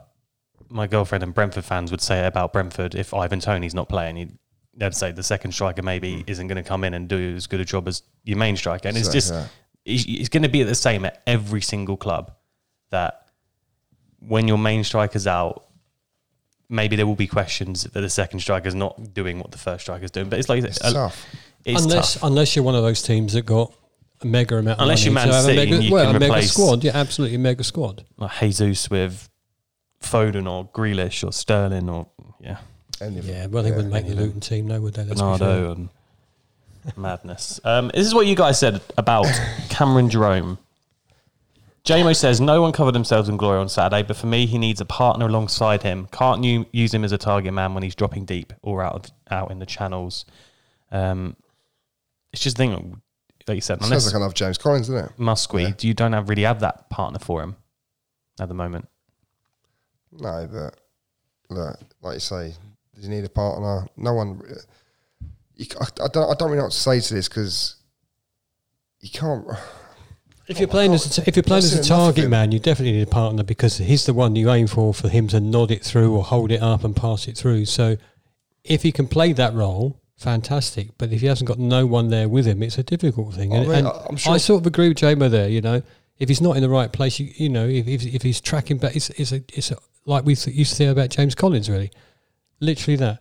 [0.70, 4.16] my girlfriend and Brentford fans would say it about Brentford if Ivan Toney's not playing.
[4.16, 4.38] He'd,
[4.74, 7.60] they'd say the second striker maybe isn't going to come in and do as good
[7.60, 9.48] a job as your main striker, and it's So, just yeah.
[9.86, 12.32] it's, it's going to be the same at every single club
[12.90, 13.28] that
[14.20, 15.66] when your main striker's out,
[16.70, 20.12] maybe there will be questions that the second striker's not doing what the first striker's
[20.12, 20.30] doing.
[20.30, 21.12] But it's like It's uh,
[21.64, 21.74] tough.
[21.76, 22.24] It's unless tough.
[22.24, 23.74] unless you're one of those teams that got
[24.22, 24.80] a mega amount.
[24.80, 26.48] Of Unless money you're Man to a City mega, and you well, can a mega
[26.48, 26.84] squad.
[26.84, 28.06] Yeah, absolutely, a mega squad.
[28.18, 29.30] like Jesus with
[30.02, 32.08] Foden or Grealish or Sterling or
[32.40, 32.58] yeah
[33.00, 35.04] Any Yeah, well, they wouldn't make the any of Luton team, no, would they?
[35.04, 35.72] Let's be Bernardo fair.
[35.72, 35.90] and
[36.98, 37.60] madness.
[37.64, 39.28] Um, this is what you guys said about
[39.70, 40.58] Cameron Jerome.
[41.84, 44.82] JMO says no one covered themselves in glory on Saturday, but for me, he needs
[44.82, 46.08] a partner alongside him.
[46.12, 49.12] Can't you use him as a target man when he's dropping deep or out of,
[49.32, 50.26] out in the channels?
[50.92, 51.36] Um,
[52.34, 53.02] it's just the thing,
[53.48, 55.12] like you said, Sounds unless like another James Collins, doesn't it?
[55.18, 57.56] Muskwe, you don't have really have that partner for him
[58.40, 58.88] at the moment.
[60.12, 60.80] No, but
[61.50, 62.54] look, like you say,
[62.96, 63.88] does he need a partner?
[63.98, 64.42] No one.
[65.56, 66.30] You, ca- I, I don't.
[66.30, 67.76] I don't really know what to say to this because
[69.00, 69.46] you can't.
[70.44, 72.06] Oh if you're playing as a, if you're playing I've as a seen enough of
[72.16, 72.32] target him.
[72.32, 75.30] man, you definitely need a partner because he's the one you aim for for him
[75.30, 77.66] to nod it through or hold it up and pass it through.
[77.66, 77.96] So
[78.66, 80.90] if he can play that role, fantastic.
[80.98, 83.54] But if he hasn't got no one there with him, it's a difficult thing.
[83.54, 85.50] I And, mean, and I- I'm sure- I sort of agree with Jamo there.
[85.50, 85.82] You know,
[86.20, 88.78] if he's not in the right place, you, you know, if, if if he's tracking
[88.78, 91.70] back, it's it's a it's a, like we used to say about James Collins.
[91.70, 91.92] Really,
[92.60, 93.20] literally that.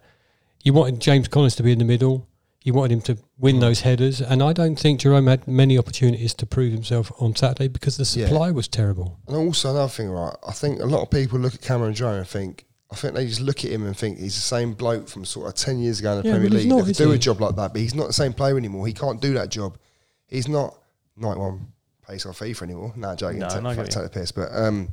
[0.62, 2.26] You wanted James Collins to be in the middle.
[2.62, 3.60] You wanted him to win Mm.
[3.60, 7.68] those headers, and I don't think Jerome had many opportunities to prove himself on Saturday
[7.68, 8.26] because the Yeah.
[8.28, 9.16] supply was terrible.
[9.26, 10.36] And also another thing, right?
[10.46, 12.66] I think a lot of people look at Cameron Jerome and think.
[12.92, 15.48] I think they just look at him and think he's the same bloke from sort
[15.48, 16.68] of ten years ago in the Yeah, Premier League.
[16.68, 17.16] not, that could do he?
[17.16, 18.87] a job like that, but he's not the same player anymore.
[18.87, 19.79] He can't do that job.
[20.26, 20.76] He's not
[21.16, 21.68] ninety one
[22.07, 22.92] pace off FIFA anymore.
[22.96, 23.38] Nah, joking.
[23.40, 24.33] No, take, no, I fuck, get take the piss.
[24.33, 24.88] But um,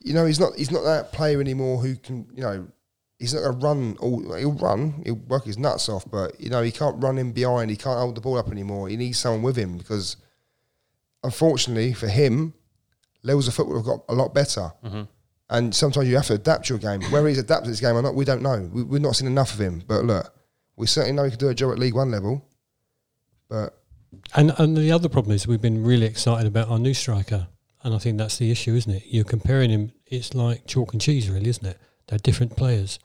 [0.00, 2.66] you know, he's not he's not that player anymore who can you know
[3.18, 3.96] he's not going to run.
[4.00, 5.02] All, he'll run.
[5.04, 7.70] He'll work his nuts off, but you know he can't run in behind.
[7.70, 8.88] He can't hold the ball up anymore.
[8.88, 10.16] He needs someone with him because,
[11.22, 12.54] unfortunately for him,
[13.22, 14.72] levels of football have got a lot better.
[15.50, 17.02] And sometimes you have to adapt your game.
[17.10, 18.68] Whether he's adapted his game or not, we don't know.
[18.72, 19.82] We, we've not seen enough of him.
[19.86, 20.34] But look,
[20.76, 22.48] we certainly know he can do a job at League One level.
[23.48, 23.78] But
[24.34, 27.48] And and the other problem is we've been really excited about our new striker,
[27.82, 29.02] and I think that's the issue, isn't it?
[29.06, 29.92] You're comparing him.
[30.06, 31.78] It's like chalk and cheese, really, isn't it?
[32.06, 32.98] They're different players.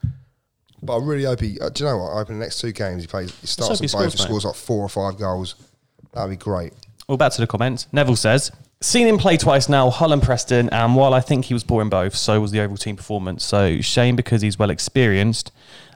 [0.81, 1.59] but I really hope he.
[1.59, 2.11] Uh, do you know what?
[2.11, 3.37] I hope in the next two games he plays.
[3.41, 4.13] He starts and he both.
[4.13, 4.21] scores.
[4.23, 5.55] Scores like four or five goals.
[6.13, 6.71] That'd be great.
[7.07, 7.87] Well, back to the comments.
[7.91, 11.53] Neville says, seen him play twice now, Hull and Preston, and while I think he
[11.53, 13.43] was poor in both, so was the overall team performance.
[13.43, 15.51] So shame because he's well experienced.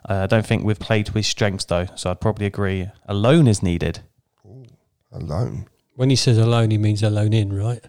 [0.07, 2.89] Uh, I don't think we've played to his strengths though, so I'd probably agree.
[3.05, 4.01] Alone is needed.
[5.11, 5.67] Alone.
[5.95, 7.83] When he says alone, he means alone in, right?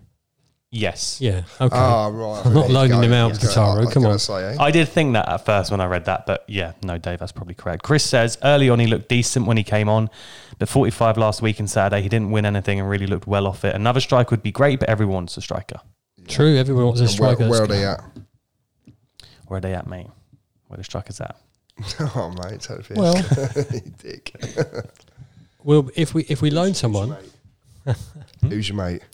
[0.76, 1.20] Yes.
[1.20, 1.42] Yeah.
[1.60, 1.76] Okay.
[1.76, 2.42] Ah, right.
[2.44, 4.18] I'm not He's loaning going- him out, he's going- Guitarro, I was come gonna on.
[4.18, 4.56] Say, eh?
[4.58, 7.30] I did think that at first when I read that, but yeah, no, Dave, that's
[7.30, 7.84] probably correct.
[7.84, 10.10] Chris says early on he looked decent when he came on,
[10.58, 13.64] but 45 last week and Saturday he didn't win anything and really looked well off
[13.64, 13.72] it.
[13.76, 15.78] Another striker would be great, but everyone wants a striker.
[16.26, 16.56] True.
[16.56, 17.48] Everyone wants a And striker.
[17.48, 18.02] Where, where are they at?
[19.46, 20.08] Where are they at, mate?
[20.66, 21.37] Where the strikers at?
[22.16, 22.96] oh, mate, take the piss.
[22.96, 24.34] Well- You dick.
[25.62, 27.16] Well, if we if we loan someone,
[28.40, 29.02] Who's your mate?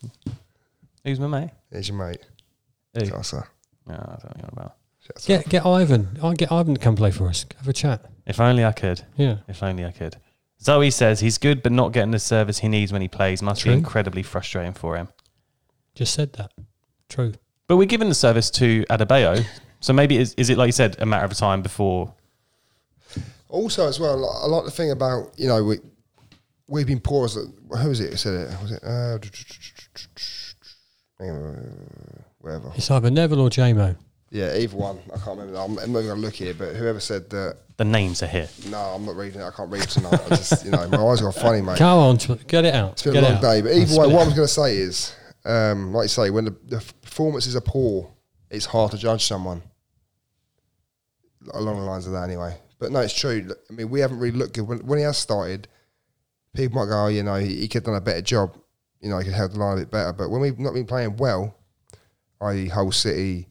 [1.05, 1.51] Who's my mate?
[1.73, 2.21] Who's your mate?
[2.95, 3.09] Who?
[3.09, 3.47] Casa.
[3.87, 4.77] No, I don't know about.
[5.01, 6.19] Shut get get Ivan.
[6.23, 7.47] I'll get Ivan to come play for us.
[7.59, 8.05] Have a chat.
[8.27, 9.03] If only I could.
[9.17, 9.39] Yeah.
[9.49, 10.17] If only I could.
[10.63, 13.63] Zoe says he's good, but not getting the service he needs when he plays must
[13.63, 13.73] True.
[13.73, 15.09] be incredibly frustrating for him.
[15.95, 16.53] Just said that.
[17.09, 17.33] True.
[17.67, 19.45] But we're giving the service to Adebayo,
[19.81, 22.13] so maybe is, is it like you said a matter of time before?
[23.49, 25.79] Also, as well, I like the thing about you know we
[26.69, 29.19] we've been poor as a, who was it who said it was it uh,
[32.41, 32.73] whatever.
[32.75, 33.97] It's either Neville or JMO.
[34.31, 34.99] yeah either one.
[35.13, 35.59] I can't remember.
[35.59, 38.49] I'm, I'm not going to look here but whoever said that The names are here.
[38.69, 39.45] no I'm not reading it.
[39.45, 40.21] I can't read tonight.
[40.27, 41.79] I just you know my eyes got funny mate.
[41.79, 42.93] Come on, get it out.
[42.93, 43.43] it's been get a long out.
[43.43, 46.09] day but either way it what I was going to say is um, like you
[46.09, 48.11] say when the, the performances are poor
[48.51, 49.63] it's hard to judge someone.
[51.55, 52.57] Along the lines of that anyway.
[52.79, 53.49] But no it's true.
[53.69, 54.67] I mean we haven't really looked good.
[54.69, 55.69] When, when he has started
[56.55, 58.57] people might go, oh, you know, he, he could have done a better job.
[59.01, 60.13] You know, he could have held the line a bit better.
[60.13, 61.55] But when we've not been playing well,
[62.43, 63.47] i.e., Hull City.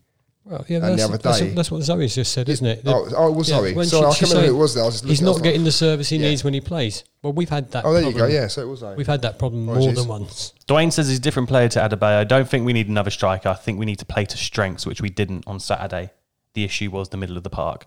[0.46, 1.04] Well, yeah, And the that's,
[1.36, 2.82] other day- that's what Zoe's just said, isn't it?
[2.86, 3.74] Oh, oh, it was Yeah, sorry.
[3.74, 4.74] when Sorry, I she- can't remember who it was.
[4.74, 4.84] There.
[4.84, 6.30] I was just He's not was getting the service he Yeah.
[6.30, 7.04] needs when he plays.
[7.22, 7.86] Well, we've had that.
[7.86, 8.32] Oh, there you problem.
[8.32, 8.34] go.
[8.36, 8.80] Yeah, so it was.
[8.80, 8.96] Zoe.
[8.96, 10.00] We've had that problem more Apologies.
[10.00, 10.54] than once.
[10.68, 12.18] Dwayne says he's a different player to Adebayo.
[12.20, 13.50] I don't think we need another striker.
[13.50, 16.12] I think we need to play to strengths, which we didn't on Saturday.
[16.56, 17.86] The issue was the middle of the park.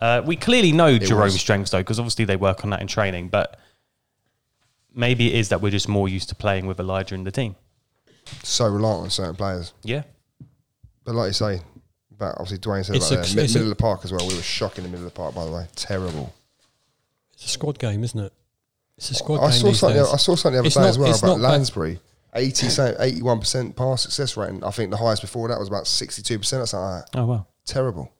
[0.00, 1.40] Uh, we clearly know Jerome's was.
[1.40, 3.28] strengths, though, because obviously they work on that in training.
[3.28, 3.58] But
[4.94, 7.56] maybe it is that we're just more used to playing with Elijah in the team.
[8.42, 9.72] so reliant on certain players.
[9.82, 10.02] Yeah.
[11.04, 11.60] But like you say,
[12.16, 13.36] but obviously Dwayne said It's about a- that.
[13.36, 14.26] Mid- it's a- middle of the park as well.
[14.26, 15.66] We were shocking in the middle of the park, by the way.
[15.76, 16.32] Terrible.
[17.34, 18.32] It's a squad game, isn't it?
[18.96, 19.60] It's a squad I game.
[19.60, 20.02] saw these something.
[20.02, 20.12] days.
[20.12, 21.50] I saw something the other It's day not- as well about not bad.
[21.50, 22.00] Lansbury.
[22.36, 24.50] 81 percent pass success rate.
[24.50, 27.10] And I think the highest before that was about sixty two percent or something like
[27.12, 27.18] that.
[27.20, 27.48] Oh, well.
[27.66, 28.10] Terrible.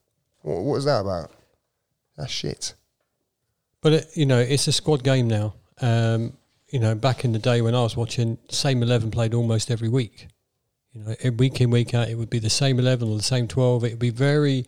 [0.41, 1.31] What, what was that about?
[2.17, 2.73] That's shit.
[3.81, 5.55] But it, you know, it's a squad game now.
[5.81, 6.33] Um,
[6.75, 9.87] you know, back in the day when I was watching, same eleven played almost every
[9.87, 10.27] week.
[10.91, 13.47] You know, week in week out, it would be the same eleven or the same
[13.47, 13.85] twelve.
[13.85, 14.65] It would be very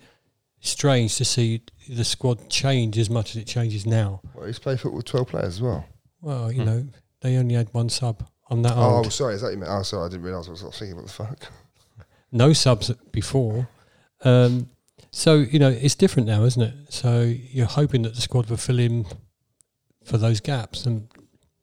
[0.61, 4.21] strange to see the squad change as much as it changes now.
[4.33, 5.85] Well, he's played football with 12 players as well.
[6.21, 6.87] Well, you know,
[7.21, 8.25] they only had one sub.
[8.49, 9.11] I'm that Oh, old.
[9.11, 9.69] sorry, is that you meant?
[9.71, 10.47] Oh, sorry, I didn't realise.
[10.47, 11.51] I was thinking, what the fuck?
[12.31, 13.67] no subs before.
[14.23, 14.69] Um,
[15.11, 16.73] so you know it's different now, isn't it?
[16.89, 19.05] So you're hoping that the squad will fill in
[20.05, 21.07] for those gaps, and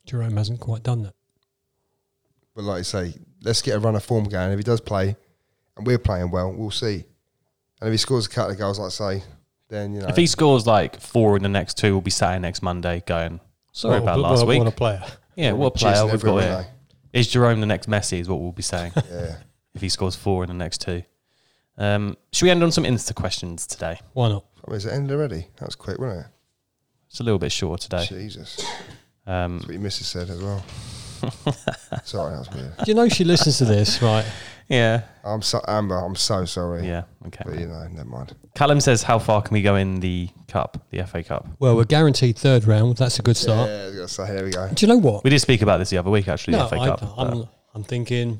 [0.06, 1.14] Jerome hasn't quite done that.
[2.54, 4.52] But like I say, let's get a run of form going.
[4.52, 5.16] If he does play,
[5.76, 7.04] and we're playing well, we'll see.
[7.80, 9.24] And if he scores a couple of goals, like I say,
[9.68, 10.08] then you know.
[10.08, 13.02] If he scores like four in the next two, we'll be sat here next Monday
[13.06, 13.40] going,
[13.72, 14.58] sorry about Well, last what- week.
[14.60, 15.02] What a player!
[15.36, 16.72] yeah, what a player we've everyone, got here.
[17.12, 18.20] Is Jerome the next Messi?
[18.20, 18.92] Is what we'll be saying?
[19.10, 19.36] Yeah.
[19.74, 21.02] if he scores four in the next two.
[21.76, 23.98] Um, should we end on some Insta questions today?
[24.12, 24.44] Why not?
[24.64, 25.48] I mean, is it ended already?
[25.56, 26.26] That was quick, wasn't it?
[27.08, 28.04] It's a little bit short today.
[28.06, 28.64] Jesus.
[29.26, 30.64] Um, That's what your missus said as well.
[32.04, 32.76] sorry, that was weird.
[32.78, 34.24] Do you know she listens to this, right?
[34.68, 35.96] yeah, I'm so Amber.
[35.96, 36.86] I'm so sorry.
[36.86, 37.44] yeah, okay.
[37.46, 38.34] But you know, never mind.
[38.54, 41.84] Callum says, "How far can we go in the cup, the FA Cup?" Well, we're
[41.84, 42.96] guaranteed third round.
[42.96, 43.68] That's a good start.
[43.68, 44.68] Yeah, I was gonna here we go.
[44.72, 45.24] Do you know what?
[45.24, 46.52] We did speak about this the other week, actually.
[46.52, 47.18] no, the FA I, Cup.
[47.18, 48.38] I'm, I'm thinking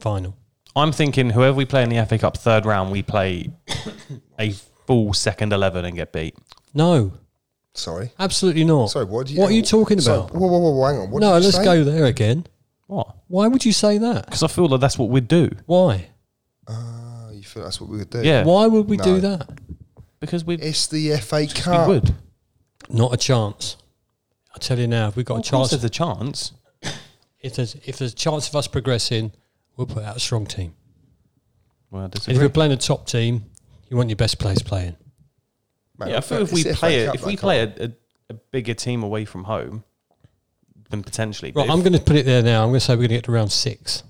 [0.00, 0.36] final.
[0.74, 3.50] I'm thinking whoever we play in the FA Cup third round, we play
[4.38, 4.52] a
[4.86, 6.36] full second eleven and get beat.
[6.74, 7.12] No,
[7.74, 8.12] Sorry.
[8.18, 8.90] absolutely not.
[8.90, 10.34] Sorry, what do you What are you talking Sorry, about?
[10.34, 11.10] whoa, whoa, whoa, whoa, hang on.
[11.10, 11.64] What no, did you let's say?
[11.64, 12.46] go there again.
[12.86, 13.16] What?
[13.28, 14.26] Why would you say that?
[14.26, 15.50] Because I feel that that's what we'd do.
[15.66, 16.08] Why?
[16.68, 18.22] Oh, you feel that's what we would do?
[18.22, 19.36] Yeah, Why would we do No.
[19.36, 19.48] that?
[20.20, 21.88] because we It's the FA Cup.
[21.88, 22.14] we would.
[22.90, 23.76] Not a chance.
[24.54, 26.52] I tell you now, if we've got Well, a chance, there's a chance.
[27.40, 29.32] if there's if there's a chance of us progressing,
[29.76, 30.74] we'll put out a strong team.
[31.90, 32.44] Well, I And if disagree.
[32.44, 33.46] we're playing a top team,
[33.88, 34.96] you want your best players playing.
[35.98, 37.92] Mate, yeah, I feel if we play FA it, if we play a, a,
[38.30, 39.84] a bigger team away from home,
[40.90, 41.52] then potentially.
[41.52, 42.62] Right, I'm going to put it there now.
[42.62, 44.02] I'm going to say we're going to get to round six.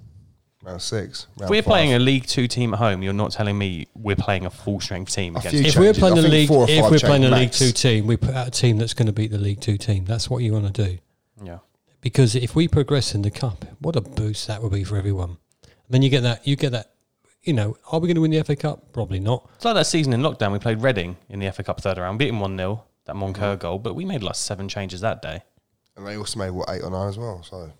[0.62, 1.26] round six.
[1.40, 1.64] If we're five.
[1.64, 4.80] playing a League Two team at home, you're not telling me we're playing a full
[4.80, 5.54] strength team against.
[5.54, 7.52] If we're playing I the think league, four or if we're playing a League.
[7.52, 10.04] Two team, we put out a team that's going to beat the League Two team.
[10.04, 10.98] That's what you want to do.
[11.42, 11.58] Yeah.
[12.00, 15.38] Because if we progress in the cup, what a boost that would be for everyone.
[15.62, 16.46] And then you get that.
[16.46, 16.91] You get that.
[17.44, 18.92] You know, are we going to win the FA Cup?
[18.92, 19.48] Probably not.
[19.56, 20.52] It's like that season in lockdown.
[20.52, 23.22] We played Reading in the FA Cup third round, beating 1 0, that Mm-hmm.
[23.42, 25.42] Moncur goal, but we made like seven changes that day.
[25.96, 27.42] And they also made, what, eight or nine as well.
[27.42, 27.70] So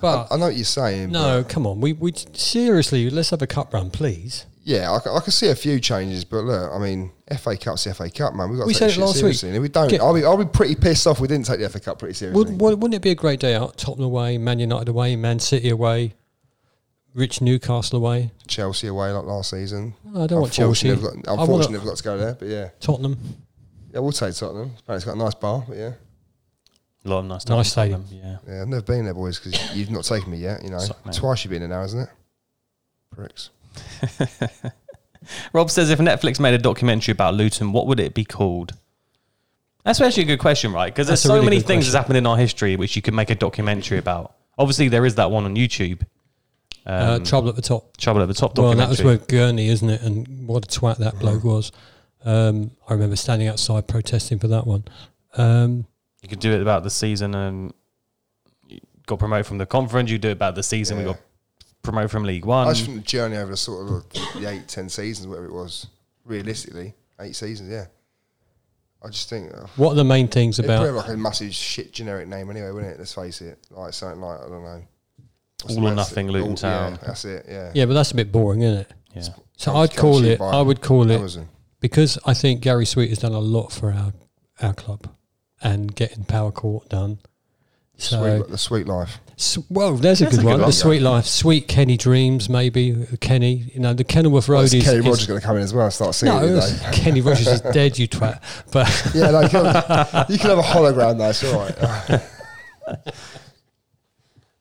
[0.00, 1.10] But I know what you're saying.
[1.12, 1.80] no, but come on.
[1.80, 4.46] We we seriously let's have a cup run, please.
[4.64, 7.92] yeah, I, I can see a few changes, but look, I mean, FA Cup's the
[7.94, 8.48] FA Cup, man.
[8.48, 9.20] We've got to We take said this it shit last week.
[9.20, 9.48] seriously.
[9.50, 11.60] And if we don't, Get- I'll be, I'll be pretty pissed off we didn't take
[11.60, 12.44] the FA Cup pretty seriously.
[12.52, 13.76] Would, would, wouldn't it be a great day out?
[13.76, 16.14] Tottenham away, Man United away, Man City away,
[17.16, 18.30] Rich Newcastle away.
[18.46, 19.94] Chelsea away like last season.
[20.04, 20.90] No, I don't want Chelsea.
[20.90, 22.68] Unfortunately, I've got, unfortunately, wanna- I've got to go there, but yeah.
[22.78, 23.18] Tottenham.
[23.94, 24.72] Yeah, we'll take Tottenham.
[24.78, 25.92] Apparently it's got a nice bar, but yeah.
[27.04, 28.04] A lot of nice, Nice stuff stadium.
[28.10, 28.36] Yeah.
[28.46, 30.62] Yeah, I've never been there, boys, because you've not taken me yet.
[30.62, 31.14] You know, Sorry, mate.
[31.14, 32.08] twice you've been there now, isn't it?
[33.10, 33.48] Pricks.
[35.54, 38.74] Rob says if Netflix made a documentary about Luton, what would it be called?
[39.84, 40.92] That's actually a good question, right?
[40.92, 41.92] Because there's so really many things question.
[41.92, 44.34] that's happened in our history which you could make a documentary about.
[44.58, 46.02] Obviously, there is that one on YouTube.
[46.86, 47.96] Uh, Um, trouble at the top.
[47.96, 50.02] Trouble at the Top Well, that was with Gurney, isn't it?
[50.02, 51.72] And what a twat that bloke was.
[52.24, 54.84] Um, I remember standing outside protesting for that one.
[55.36, 55.86] Um,
[56.22, 57.72] you could do it about the season and
[58.66, 60.10] you got promoted from the conference.
[60.10, 60.98] You do it about the season.
[60.98, 61.20] We got
[61.82, 62.66] promoted from League One.
[62.66, 65.52] I just think the journey over the sort of the eight, ten seasons, whatever it
[65.52, 65.86] was,
[66.24, 67.86] realistically, eight seasons, yeah.
[69.04, 70.96] I just think uh, what are the main things it'd probably about?
[70.96, 72.98] have like a massive shit generic name anyway, wouldn't it?
[72.98, 74.86] Let's face it, like something like I don't know, What's
[75.68, 76.92] All or nothing Luton All- Town.
[76.92, 77.46] Yeah, that's it.
[77.48, 77.72] Yeah.
[77.74, 78.92] Yeah, but that's a bit boring, isn't it?
[79.14, 79.22] yeah.
[79.56, 80.40] So I'd call comes to you it.
[80.40, 81.48] I would call it Amazon.
[81.80, 84.12] because I think Gary Sweet has done a lot for our
[84.60, 85.08] our club
[85.62, 87.18] and getting Power Court done.
[87.98, 89.18] So, Sweet, the sweet life.
[89.38, 90.60] s- well, there's a That's good a good one.
[90.60, 90.68] one.
[90.68, 93.70] The Sweet Life, Sweet Kenny Dreams, maybe uh, Kenny.
[93.72, 94.84] You know, the Kenilworth Road Well, is.
[94.84, 96.34] Kenny is- Rogers going to come in as well and start singing.
[96.34, 96.58] no, today.
[96.58, 98.42] it's- Kenny Rogers is dead, you twat.
[98.70, 102.22] But yeah, no, you, can have, you can have a hologram That's all right.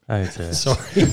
[0.08, 0.54] Oh dear.
[0.54, 1.04] sorry,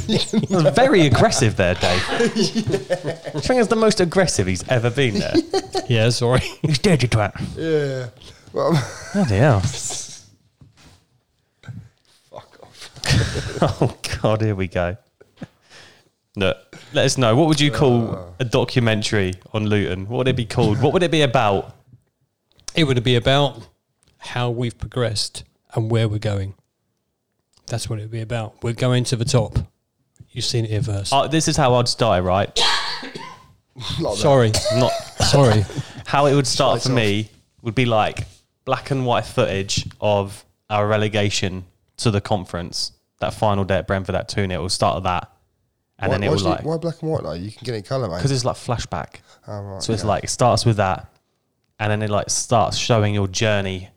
[0.72, 2.02] very aggressive there, Dave.
[2.10, 5.34] I think it's the most aggressive he's ever been there.
[5.88, 6.40] yeah, sorry.
[6.60, 7.32] He's dead, you twat.
[7.56, 8.10] yeah.
[8.52, 8.72] Well,
[9.14, 9.60] Bloody hell.
[12.30, 13.62] fuck off.
[13.62, 14.98] Oh God, here we go.
[16.36, 16.56] Look,
[16.92, 17.34] let us know.
[17.34, 18.24] What would you call uh.
[18.40, 20.06] a documentary on Luton?
[20.06, 20.82] What would it be called?
[20.82, 21.74] What would it be about?
[22.74, 23.66] It would be about
[24.18, 26.54] how we've progressed and where we're going.
[27.72, 28.62] That's what it would be about.
[28.62, 29.56] We're going to the top.
[30.28, 31.10] You've seen it here first.
[31.10, 32.48] Uh, this is how I'd start, right?
[33.98, 34.16] Like that.
[34.18, 34.90] sorry, Not
[35.24, 35.64] sorry.
[36.04, 37.30] how it would start for Straight me
[37.62, 38.26] would be like
[38.66, 41.64] black and white footage of our relegation
[41.96, 45.32] to the conference, that final day at Brentford, that 2 0, start of that.
[45.98, 47.32] And why, then it why will do you- like, why black and white though?
[47.32, 48.16] You can get it colour, mate.
[48.18, 49.20] because it's like flashback.
[49.48, 50.08] Oh, right, So it's yeah.
[50.10, 51.08] like, it starts with that.
[51.80, 53.88] And then it like starts showing your journey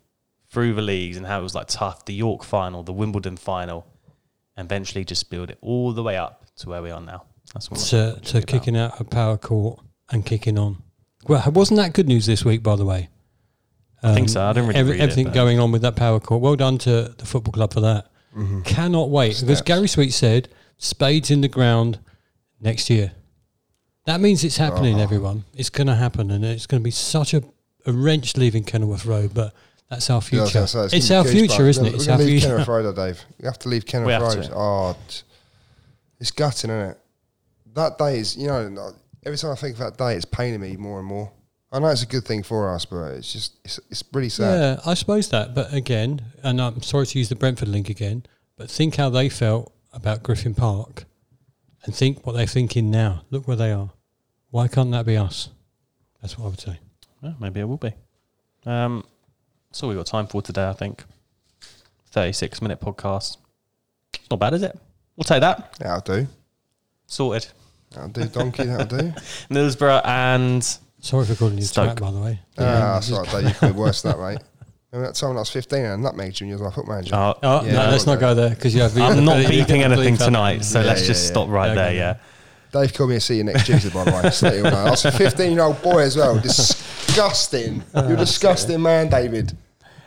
[0.55, 3.85] through the leagues and how it was like tough, the York final, the Wimbledon final,
[4.55, 7.25] and eventually just build it all the way up to where we are now.
[7.53, 9.81] That's what to, I'm to kicking out a power court
[10.11, 10.81] and kicking on.
[11.27, 13.09] Well, wasn't that good news this week, by the way?
[14.01, 14.41] I think so.
[14.41, 16.41] I didn't really read everything but- going on with that power court.
[16.41, 18.07] Well done to the football club for that.
[18.33, 18.61] Mm-hmm.
[18.61, 20.47] Cannot wait because Gary Sweet said
[20.77, 21.99] spades in the ground
[22.61, 23.11] next year.
[24.05, 25.03] That means it's happening, Oh.
[25.03, 25.43] everyone.
[25.53, 27.43] It's going to happen, and it's going to be such a,
[27.85, 29.33] a wrench leaving Kenilworth Road.
[29.33, 29.53] But
[29.89, 30.59] that's our Yeah, I was future.
[30.59, 31.93] gonna say, it's gonna our future, isn't it?
[31.95, 32.47] It's our leave future.
[32.47, 33.25] Kenilworth Road, Dave.
[33.39, 34.55] We have to leave Kenilworth We have to.
[34.55, 34.97] Oh,
[36.19, 36.99] it's gutting, isn't it?
[37.73, 38.93] That day is, you know,
[39.25, 41.31] every time I think of that day, it's paining me more and more.
[41.71, 44.59] I know it's a good thing for us, but it's just, it's, it's really sad.
[44.59, 45.53] Yeah, I suppose that.
[45.53, 48.25] But again, and I'm sorry to use the Brentford link again,
[48.55, 51.03] but think how they felt about Griffin Park
[51.83, 53.23] and think what they're thinking now.
[53.29, 53.91] Look where they are.
[54.51, 55.49] Why can't that be us?
[56.21, 56.79] That's what I would say.
[57.21, 57.93] Yeah, maybe it will be.
[58.65, 59.03] Um,
[59.75, 61.03] that's all we've got time for today, I think.
[62.11, 63.35] 36 minute podcast.
[64.13, 64.79] It's Not bad, is it?
[65.17, 65.73] We'll take that.
[65.79, 66.27] That'll do.
[67.07, 67.47] Sorted.
[67.91, 68.63] That'll do, donkey.
[68.63, 69.09] That'll do.
[69.51, 70.63] Middlesbrough and
[71.01, 71.97] Sorry for calling you Stoke.
[71.97, 72.39] twat, by the way.
[72.57, 73.43] Ah, that's right, Dave.
[73.49, 74.39] You could be worse than that, mate.
[74.93, 76.71] Remember that time when I was 15 and I nutmegged you and you was my
[76.71, 77.13] foot manager?
[77.13, 78.97] oh, Oh, Yeah, no, let's not go there because you have.
[78.97, 81.31] I'm not you're beeping anything tonight, so Yeah, let's yeah, just yeah.
[81.33, 81.93] stop right Okay, there.
[81.93, 82.17] yeah.
[82.73, 82.81] Yeah.
[82.81, 84.21] Dave called me to see you next Tuesday, by the way.
[84.21, 84.69] Just to let you know.
[84.69, 86.39] I was a 15 year old boy as well.
[86.39, 87.83] Disgusting.
[87.93, 89.57] You're a disgusting man, David.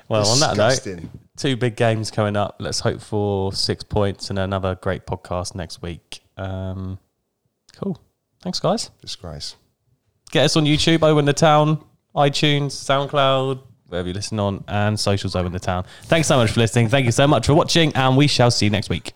[0.08, 2.56] Well, on that note, two big games coming up.
[2.60, 6.20] Let's hope for six points and another great podcast next week.
[6.36, 6.98] Um,
[7.76, 8.00] cool.
[8.42, 8.90] Thanks, guys.
[9.02, 9.56] Disgrace.
[10.30, 11.84] Get us on YouTube, Owen the Town,
[12.14, 15.84] iTunes, SoundCloud, wherever you listen on, and socials Owen the Town.
[16.04, 16.88] Thanks so much for listening.
[16.88, 19.12] Thank you so much for watching, and we shall see you next week.